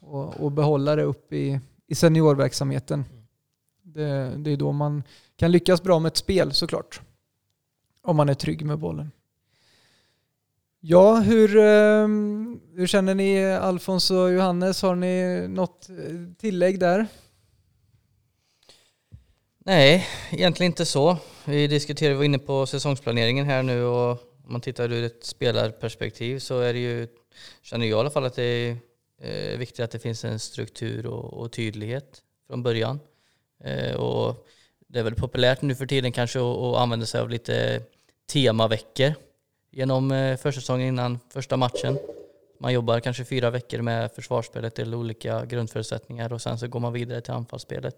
[0.00, 3.04] och, och behålla det upp i, i seniorverksamheten.
[3.82, 5.02] Det, det är då man
[5.36, 7.00] kan lyckas bra med ett spel såklart.
[8.02, 9.10] Om man är trygg med bollen.
[10.86, 14.82] Ja, hur, ehm, hur känner ni Alfons och Johannes?
[14.82, 17.06] Har ni något eh, tillägg där?
[19.58, 21.16] Nej, egentligen inte så.
[21.44, 26.38] Vi diskuterade, var inne på säsongsplaneringen här nu och om man tittar ur ett spelarperspektiv
[26.38, 27.08] så är det ju,
[27.62, 28.76] känner jag i alla fall att det är
[29.20, 33.00] eh, viktigt att det finns en struktur och, och tydlighet från början.
[33.64, 34.46] Eh, och
[34.88, 37.82] det är väl populärt nu för tiden kanske att använda sig av lite
[38.32, 39.14] temaveckor
[39.74, 41.98] genom eh, försäsongen innan första matchen.
[42.60, 46.92] Man jobbar kanske fyra veckor med försvarsspelet till olika grundförutsättningar och sen så går man
[46.92, 47.96] vidare till anfallsspelet.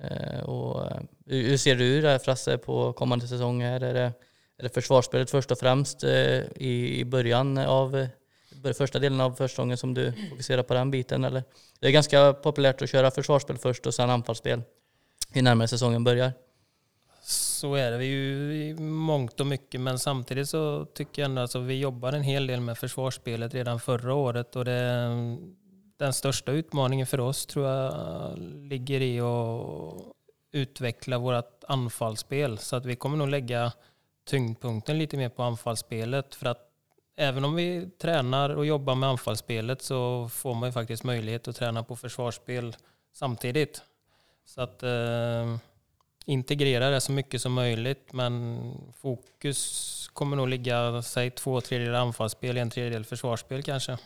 [0.00, 3.80] Eh, och eh, hur ser du det Frasse på kommande säsonger?
[3.80, 4.12] Är det,
[4.58, 8.06] är det försvarsspelet först och främst i, början av
[8.74, 11.24] första delen av försäsongen som du fokuserar på den biten?
[11.24, 11.44] Eller?
[11.80, 14.62] Det är ganska populärt att köra försvarsspel först och sen anfallsspel
[15.34, 16.32] ju närmare säsongen börjar.
[17.28, 21.42] Så är det ju i mångt och mycket, men samtidigt så tycker jag ändå att
[21.42, 25.38] alltså, vi jobbar en hel del med försvarsspelet redan förra året och det
[25.98, 30.02] den största utmaningen för oss tror jag ligger i att
[30.52, 32.58] utveckla vårt anfallsspel.
[32.58, 33.72] Så att vi kommer nog lägga
[34.26, 36.34] tyngdpunkten lite mer på anfallsspelet.
[36.34, 36.70] För att
[37.16, 41.56] även om vi tränar och jobbar med anfallsspelet så får man ju faktiskt möjlighet att
[41.56, 42.76] träna på försvarsspel
[43.12, 43.82] samtidigt.
[44.44, 45.56] Så att eh,
[46.28, 48.60] integrera det så mycket som möjligt men
[48.96, 53.98] fokus kommer nog ligga, säg två tredjedelar anfallsspel, en tredjedel försvarsspel kanske.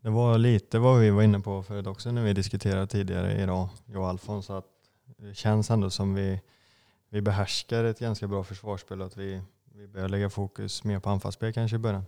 [0.00, 3.68] Det var lite vad vi var inne på förut också när vi diskuterade tidigare idag,
[3.86, 4.64] jag och Alfons, att
[5.18, 6.40] det känns ändå som vi,
[7.10, 9.42] vi behärskar ett ganska bra försvarsspel och att vi,
[9.74, 12.04] vi börjar lägga fokus mer på anfallsspel kanske i början.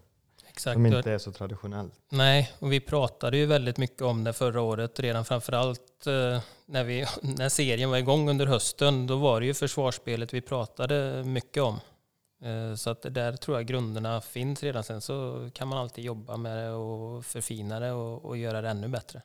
[0.61, 0.75] Exakt.
[0.75, 1.95] Som inte är så traditionellt.
[2.09, 6.85] Nej, och vi pratade ju väldigt mycket om det förra året, redan framförallt eh, när,
[6.85, 9.07] vi, när serien var igång under hösten.
[9.07, 11.81] Då var det ju försvarsspelet vi pratade mycket om.
[12.43, 14.85] Eh, så att där tror jag grunderna finns redan.
[14.85, 18.69] Sen så kan man alltid jobba med det och förfina det och, och göra det
[18.69, 19.23] ännu bättre.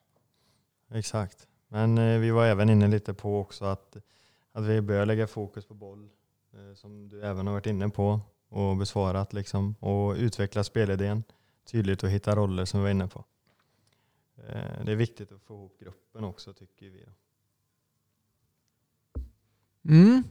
[0.94, 1.48] Exakt.
[1.68, 3.98] Men eh, vi var även inne lite på också att,
[4.52, 6.10] att vi börjar lägga fokus på boll,
[6.76, 8.20] som du även har varit inne på
[8.56, 11.24] och besvarat liksom, och utveckla spelidén
[11.72, 13.24] tydligt och hitta roller som vi var inne på.
[14.48, 17.06] Eh, det är viktigt att få ihop gruppen också tycker vi.
[19.90, 20.24] Mm.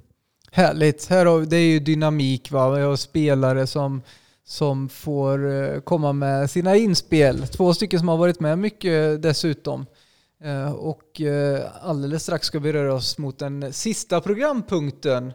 [0.52, 1.06] Härligt.
[1.06, 2.50] Här har, det är ju dynamik.
[2.50, 2.70] Va?
[2.70, 4.02] Vi har spelare som,
[4.44, 7.46] som får eh, komma med sina inspel.
[7.46, 9.86] Två stycken som har varit med mycket dessutom.
[10.40, 11.20] Eh, och
[11.80, 15.32] alldeles strax ska vi röra oss mot den sista programpunkten.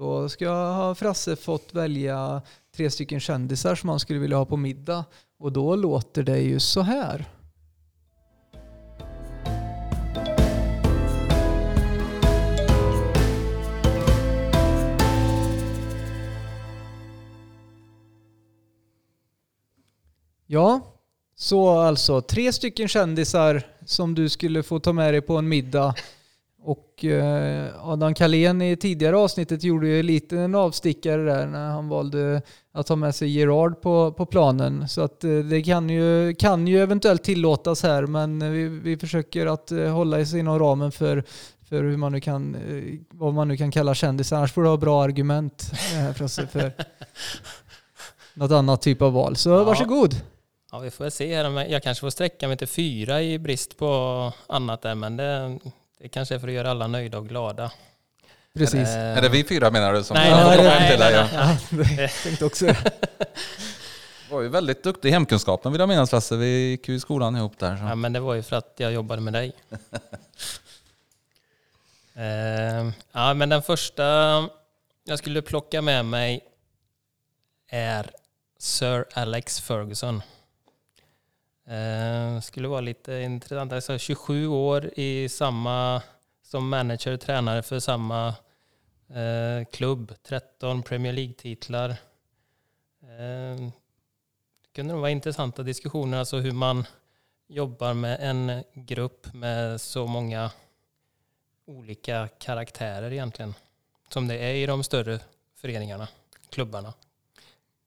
[0.00, 2.42] Då ska Frasse fått välja
[2.76, 5.04] tre stycken kändisar som han skulle vilja ha på middag.
[5.38, 7.24] Och då låter det ju så här.
[20.46, 20.80] Ja,
[21.34, 25.94] så alltså tre stycken kändisar som du skulle få ta med dig på en middag.
[26.66, 31.88] Och eh, Adam Kalén i tidigare avsnittet gjorde ju lite en avstickare där när han
[31.88, 32.42] valde
[32.72, 34.88] att ta med sig Gerard på, på planen.
[34.88, 39.46] Så att eh, det kan ju, kan ju eventuellt tillåtas här men vi, vi försöker
[39.46, 41.24] att eh, hålla oss inom ramen för,
[41.68, 42.56] för hur man nu kan,
[43.10, 44.36] vad man nu kan kalla kändisar.
[44.36, 45.62] Annars får du ha bra argument
[46.14, 46.72] för, för
[48.34, 49.36] något annat typ av val.
[49.36, 49.64] Så ja.
[49.64, 50.14] varsågod.
[50.72, 51.70] Ja, vi får väl se här.
[51.70, 55.58] Jag kanske får sträcka mig till fyra i brist på annat där, men det,
[55.98, 57.72] det kanske är för att göra alla nöjda och glada.
[58.54, 58.88] Precis.
[58.88, 60.04] Är det, är det vi fyra menar du?
[60.04, 62.08] Som nej, nej, nej, nej, nej, ja.
[62.22, 62.66] tänkte också
[64.30, 66.36] var ju väldigt duktig i hemkunskapen vill jag minnas Lasse.
[66.36, 67.76] Vi gick ju i skolan ihop där.
[67.76, 67.84] Så.
[67.84, 69.52] Ja, men det var ju för att jag jobbade med dig.
[72.16, 74.04] uh, ja, men den första
[75.04, 76.40] jag skulle plocka med mig
[77.68, 78.10] är
[78.58, 80.22] Sir Alex Ferguson.
[81.66, 83.72] Eh, skulle vara lite intressant.
[83.72, 86.02] Alltså 27 år i samma,
[86.42, 88.28] som manager och tränare för samma
[89.08, 90.14] eh, klubb.
[90.22, 91.90] 13 Premier League-titlar.
[93.02, 93.56] Eh,
[94.62, 96.84] det kunde nog vara intressanta diskussioner, alltså hur man
[97.48, 100.50] jobbar med en grupp med så många
[101.66, 103.54] olika karaktärer egentligen.
[104.08, 105.20] Som det är i de större
[105.54, 106.08] föreningarna,
[106.50, 106.92] klubbarna.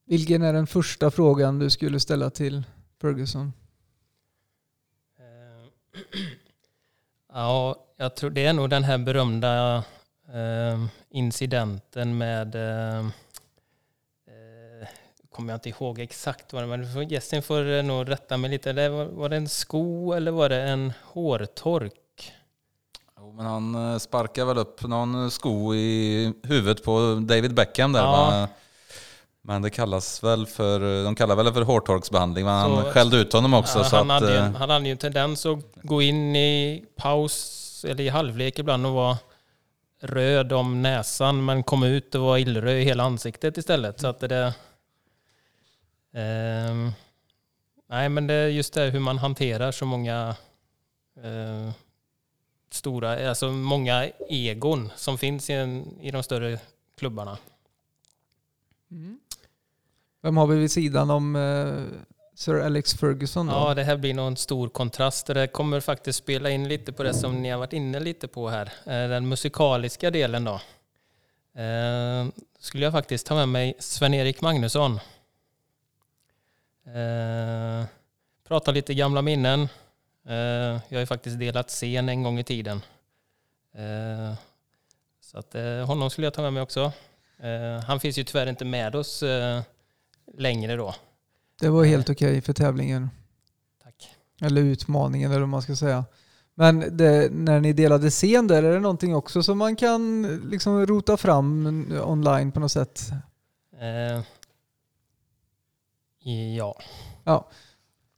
[0.06, 2.64] Vilken är den första frågan du skulle ställa till
[3.02, 3.54] Ferguson?
[7.34, 9.84] Ja, jag tror det är nog den här berömda
[10.34, 14.88] eh, incidenten med eh, eh
[15.30, 18.74] kommer jag inte ihåg exakt vad det var, men gästen får nog rätta mig lite.
[18.74, 22.34] Det var, var det en sko eller var det en hårtork?
[23.18, 28.02] Jo, men han eh, sparkar väl upp någon sko i huvudet på David Beckham där.
[28.02, 28.48] Ja.
[29.42, 33.34] Men det kallas väl för, de kallar väl för hårtorksbehandling, men så, han skällde ut
[33.34, 33.78] honom också.
[33.78, 36.36] Ja, så han, att, hade ju, eh, han hade ju en tendens att gå in
[36.36, 39.18] i paus eller i halvlek ibland och vara
[40.02, 44.00] röd om näsan men kom ut och var illröd i hela ansiktet istället.
[44.00, 44.54] Så att det...
[46.14, 46.92] Eh,
[47.90, 50.36] nej men det är just det hur man hanterar så många
[51.24, 51.72] eh,
[52.72, 56.60] stora, alltså många egon som finns i, en, i de större
[56.98, 57.38] klubbarna.
[58.92, 59.20] Mm.
[60.22, 62.00] Vem har vi vid sidan om eh,
[62.36, 63.54] Sir Alex Ferguson då?
[63.54, 65.28] Ja, det här blir nog en stor kontrast.
[65.28, 68.50] Det kommer faktiskt spela in lite på det som ni har varit inne lite på
[68.50, 68.66] här.
[68.66, 70.62] Eh, den musikaliska delen då.
[71.62, 72.28] Eh,
[72.60, 75.00] skulle jag faktiskt ta med mig Sven-Erik Magnusson.
[76.86, 77.86] Eh,
[78.48, 79.62] prata lite gamla minnen.
[80.28, 80.36] Eh,
[80.88, 82.82] jag har ju faktiskt delat scen en gång i tiden.
[83.76, 84.34] Eh,
[85.22, 86.92] så att eh, honom skulle jag ta med mig också.
[87.40, 89.62] Eh, han finns ju tyvärr inte med oss eh,
[90.38, 90.96] längre då.
[91.60, 93.10] Det var helt okej okay för tävlingen.
[93.84, 94.16] Tack.
[94.42, 96.06] Eller utmaningen eller vad man ska säga.
[96.56, 100.22] Men det, när ni delade scen där, är det någonting också som man kan
[100.52, 103.02] liksom rota fram online på något sätt?
[103.82, 104.22] Eh,
[106.58, 106.76] ja.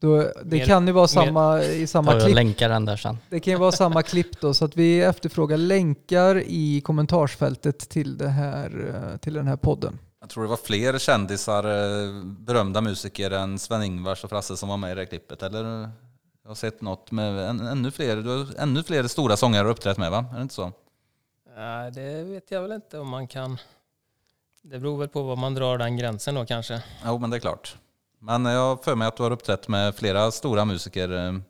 [0.02, 2.36] Då, det Mer- kan ju vara samma, i samma klipp.
[2.36, 3.18] länkar den där sen.
[3.30, 8.18] Det kan ju vara samma klipp då, så att vi efterfrågar länkar i kommentarsfältet till,
[8.18, 10.00] det här, eh, till den här podden.
[10.22, 14.78] Jag tror det var fler kändisar, eh, berömda musiker än Sven-Ingvars och Frasse som var
[14.78, 15.44] med i det klippet.
[15.44, 15.64] Eller?
[16.44, 19.72] Jag har sett något med än, ännu, fler, du har ännu fler stora sångare har
[19.72, 20.26] uppträtt med va?
[20.32, 20.72] Är det inte så?
[21.56, 23.58] Nej, det vet jag väl inte om man kan.
[24.62, 26.84] Det beror väl på var man drar den gränsen då kanske.
[27.06, 27.78] Jo men det är klart.
[28.20, 31.42] Men jag har för mig att du har uppträtt med flera stora musiker.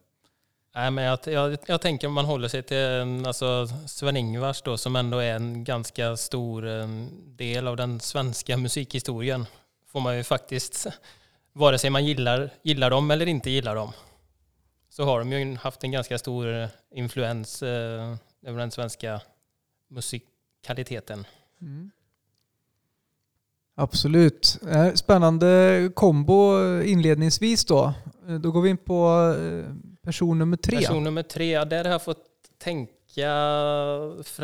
[0.76, 4.96] Nej, men jag, jag, jag tänker om man håller sig till alltså, Sven-Ingvars då, som
[4.96, 6.88] ändå är en ganska stor eh,
[7.26, 9.46] del av den svenska musikhistorien.
[9.88, 10.88] Får man ju faktiskt,
[11.54, 13.92] vare sig man gillar, gillar dem eller inte gillar dem,
[14.90, 18.16] så har de ju haft en ganska stor eh, influens eh,
[18.46, 19.22] över den svenska
[19.88, 21.26] musikaliteten.
[21.62, 21.92] Mm.
[23.76, 24.60] Absolut.
[24.70, 27.94] Eh, spännande kombo inledningsvis då.
[28.40, 30.78] Då går vi in på eh, person nummer tre.
[30.78, 32.26] Person nummer tre, ja, där har jag fått
[32.58, 32.92] tänka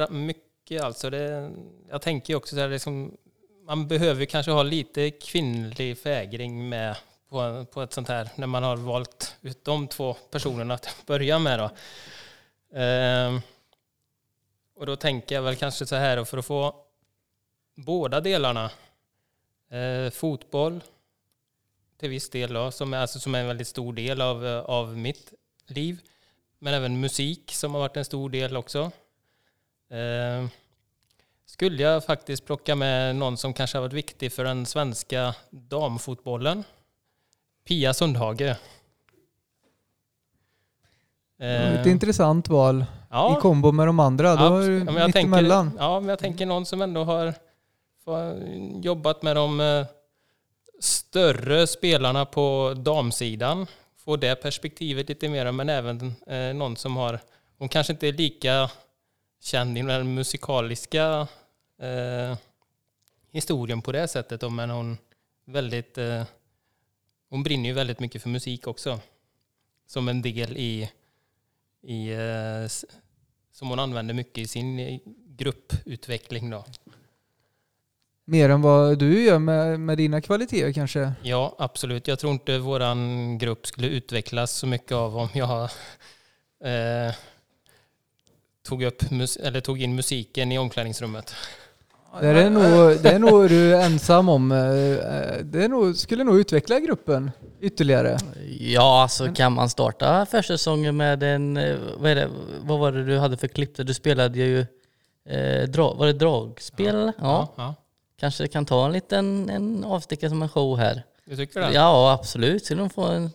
[0.10, 0.82] mycket.
[0.82, 1.52] Alltså det,
[1.90, 3.18] jag tänker också så här, liksom,
[3.66, 6.98] man behöver kanske ha lite kvinnlig fägring med
[7.30, 11.40] på, på ett sånt här, när man har valt ut de två personerna att börja
[11.40, 11.60] med.
[11.60, 11.70] Då.
[12.80, 13.42] Ehm,
[14.76, 16.76] och då tänker jag väl kanske så här, för att få
[17.76, 18.72] båda delarna,
[19.70, 20.84] eh, fotboll
[22.00, 24.60] till viss del, då, som, är, alltså, som är en väldigt stor del av, eh,
[24.60, 25.34] av mitt
[25.72, 26.00] liv.
[26.60, 28.92] Men även musik som har varit en stor del också.
[29.90, 30.48] Eh,
[31.46, 36.64] skulle jag faktiskt plocka med någon som kanske har varit viktig för den svenska damfotbollen.
[37.68, 38.42] Pia Sundhage.
[41.40, 44.36] Ett Eh, intressant val ja, i kombo med de andra.
[44.36, 45.70] Då är ja, mittemellan.
[45.70, 47.34] tänker, ja, men jag tänker någon som ändå har
[48.82, 49.86] jobbat med de eh,
[50.80, 53.68] större spelarna på damsidan.
[54.08, 57.20] Få det perspektivet lite mer, men även eh, någon som har,
[57.58, 58.72] hon kanske inte är lika
[59.42, 61.28] känd i den musikaliska
[61.82, 62.38] eh,
[63.32, 64.98] historien på det sättet, då, men hon
[65.46, 66.24] väldigt, eh,
[67.30, 69.00] hon brinner ju väldigt mycket för musik också.
[69.86, 70.92] Som en del i,
[71.82, 72.68] i eh,
[73.52, 76.50] som hon använder mycket i sin eh, grupputveckling.
[76.50, 76.66] Då.
[78.30, 81.12] Mer än vad du gör med, med dina kvaliteter kanske.
[81.24, 82.08] Ja, absolut.
[82.08, 85.64] Jag tror inte våran grupp skulle utvecklas så mycket av om jag
[86.64, 87.14] eh,
[88.68, 91.36] tog, upp mus- eller tog in musiken i omklädningsrummet.
[92.22, 92.64] Det är, nog,
[93.04, 94.52] det är nog du ensam om.
[94.52, 98.18] Eh, eh, Det är nog, skulle nog utveckla gruppen ytterligare.
[98.60, 101.58] Ja, alltså kan man starta försäsongen med en...
[101.58, 102.30] eh, Vad, är det,
[102.62, 103.76] vad var det du hade för klipp?
[103.76, 103.84] där?
[103.84, 104.66] Du spelade ju...
[105.30, 106.96] Eh, dra, var det dragspel?
[106.96, 107.14] Ja.
[107.22, 107.54] ja.
[107.58, 107.76] ja.
[108.20, 111.04] Kanske kan ta en liten en avstickare som en show här.
[111.26, 111.72] Du tycker det?
[111.74, 112.66] Ja, absolut.
[112.66, 113.32] Skulle de få, en,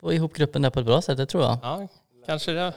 [0.00, 1.58] få ihop gruppen där på ett bra sätt, det tror jag.
[1.62, 1.88] Ja,
[2.26, 2.72] kanske det.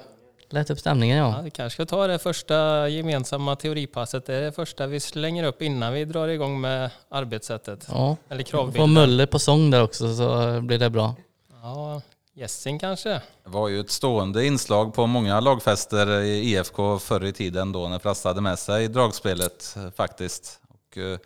[0.51, 1.41] Lätt upp stämningen, Ja, ja.
[1.41, 4.25] vi kanske ska ta det första gemensamma teoripasset.
[4.25, 7.87] Det är det första vi slänger upp innan vi drar igång med arbetssättet.
[7.91, 8.17] ja.
[8.29, 8.93] Eller Få kravbilden.
[8.93, 11.15] Möller på sång där också så blir det bra.
[11.61, 12.01] Ja,
[12.33, 13.09] Jessing kanske.
[13.09, 17.87] Det var ju ett stående inslag på många lagfester i IFK förr i tiden då
[17.87, 20.58] när Frasse hade med sig dragspelet faktiskt.
[20.89, 21.17] Och, eh,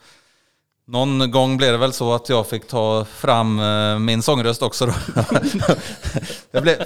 [0.86, 4.86] någon gång blev det väl så att jag fick ta fram eh, min sångröst också.
[4.86, 4.94] Då.
[6.52, 6.84] det, blev,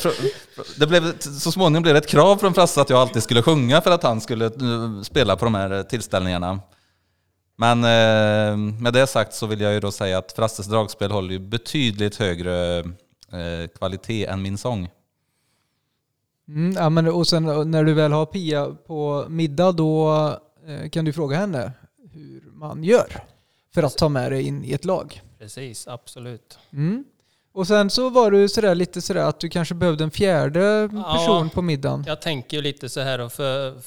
[0.79, 3.81] det blev, så småningom blev det ett krav från Frasse att jag alltid skulle sjunga
[3.81, 6.59] för att han skulle eh, spela på de här tillställningarna.
[7.59, 7.79] Men
[8.81, 12.15] med det sagt så vill jag ju då säga att Frasses dragspel håller ju betydligt
[12.15, 12.83] högre
[13.77, 14.89] kvalitet än min sång.
[16.47, 20.39] Mm, ja, men, och sen när du väl har Pia på middag då
[20.91, 21.71] kan du fråga henne
[22.57, 23.23] man gör
[23.73, 25.21] för att ta med dig in i ett lag.
[25.39, 26.59] Precis, absolut.
[26.73, 27.05] Mm.
[27.51, 31.13] Och sen så var du sådär, lite sådär att du kanske behövde en fjärde Ja.
[31.17, 32.03] person på middagen.
[32.07, 33.81] Jag tänker ju lite så här då, för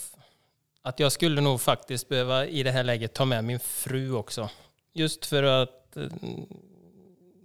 [0.82, 4.48] att jag skulle nog faktiskt behöva i det här läget ta med min fru också.
[4.92, 6.02] Just för att eh,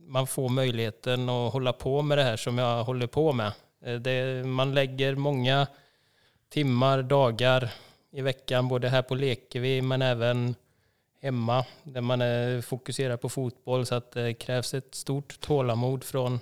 [0.08, 3.52] man får möjligheten att hålla på med det här som jag håller på med.
[3.86, 5.68] Eh, Det, man lägger många
[6.50, 7.70] timmar, dagar
[8.12, 10.56] i veckan, både här på Lekevi men även
[11.22, 16.40] hemma där man är fokuserad på fotboll så att det krävs ett stort tålamod från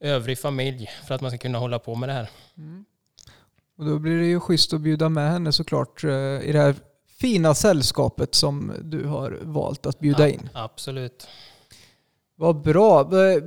[0.00, 2.30] övrig familj för att man ska kunna hålla på med det här.
[2.56, 2.84] Mm.
[3.78, 6.10] Och då blir det ju schysst att bjuda med henne såklart eh,
[6.42, 6.74] i det här
[7.20, 10.48] fina sällskapet som du har valt att bjuda in.
[10.52, 11.28] Absolut.
[12.36, 13.00] Vad bra.
[13.00, 13.42] Eh,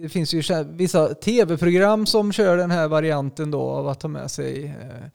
[0.00, 4.30] det finns ju vissa tv-program som kör den här varianten då av att ta med
[4.30, 5.08] sig eh,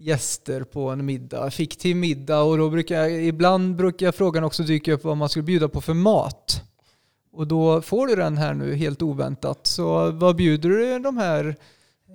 [0.00, 4.92] gäster på en middag, fiktiv middag och då brukar jag, ibland brukar frågan också dyka
[4.92, 6.62] upp vad man skulle bjuda på för mat.
[7.32, 9.66] Och då får du den här nu helt oväntat.
[9.66, 11.56] Så vad bjuder du de här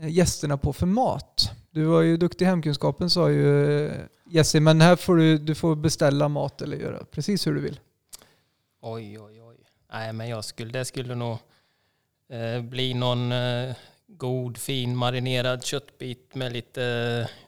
[0.01, 1.51] eh, gästerna på för mat?
[1.71, 3.91] Du var ju duktig i hemkunskapen sa ju eh,
[4.25, 7.79] Jesse, men här får du, du får beställa mat eller göra precis hur du vill.
[8.81, 9.57] Oj, oj, oj.
[9.91, 11.37] Nej, men jag skulle, det skulle nog
[12.29, 13.75] eh, bli någon eh,
[14.07, 17.42] god, fin marinerad köttbit med lite eh,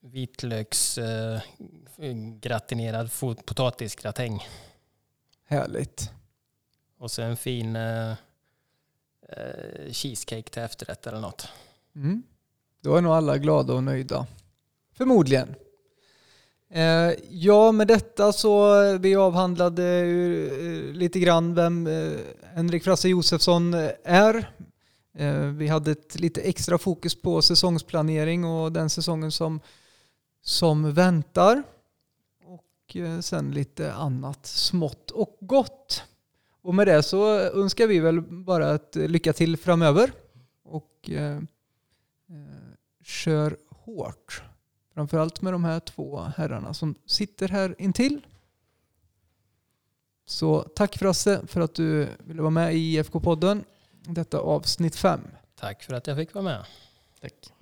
[0.00, 1.40] vitlöks eh,
[2.40, 4.46] gratinerad fot- potatisgratäng.
[5.46, 6.10] Härligt.
[6.98, 8.10] Och så en fin eh,
[9.28, 11.48] eh, cheesecake till efterrätt eller något.
[11.96, 12.22] Mm.
[12.80, 14.26] Då är nog alla glada och nöjda.
[14.92, 15.54] Förmodligen.
[16.70, 22.12] Eh, ja, med detta så vi avhandlade eh, lite grann vem eh,
[22.54, 24.50] Henrik Frasse Josefsson eh, är.
[25.14, 29.60] Eh, vi hade ett lite extra fokus på säsongsplanering och den säsongen som,
[30.42, 31.62] som väntar.
[32.44, 36.02] Och eh, sen lite annat smått och gott.
[36.62, 40.12] Och med det så önskar vi väl bara ett lycka till framöver.
[40.64, 44.42] Och eh, eh, kör hårt.
[44.94, 48.26] Framförallt med de här två herrarna som sitter här intill.
[50.26, 53.64] Så tack Frasse för att du ville vara med i IFK-podden.
[54.06, 55.20] Detta avsnitt 5.
[55.56, 56.64] Tack för att jag fick vara med.
[57.20, 57.53] Tack.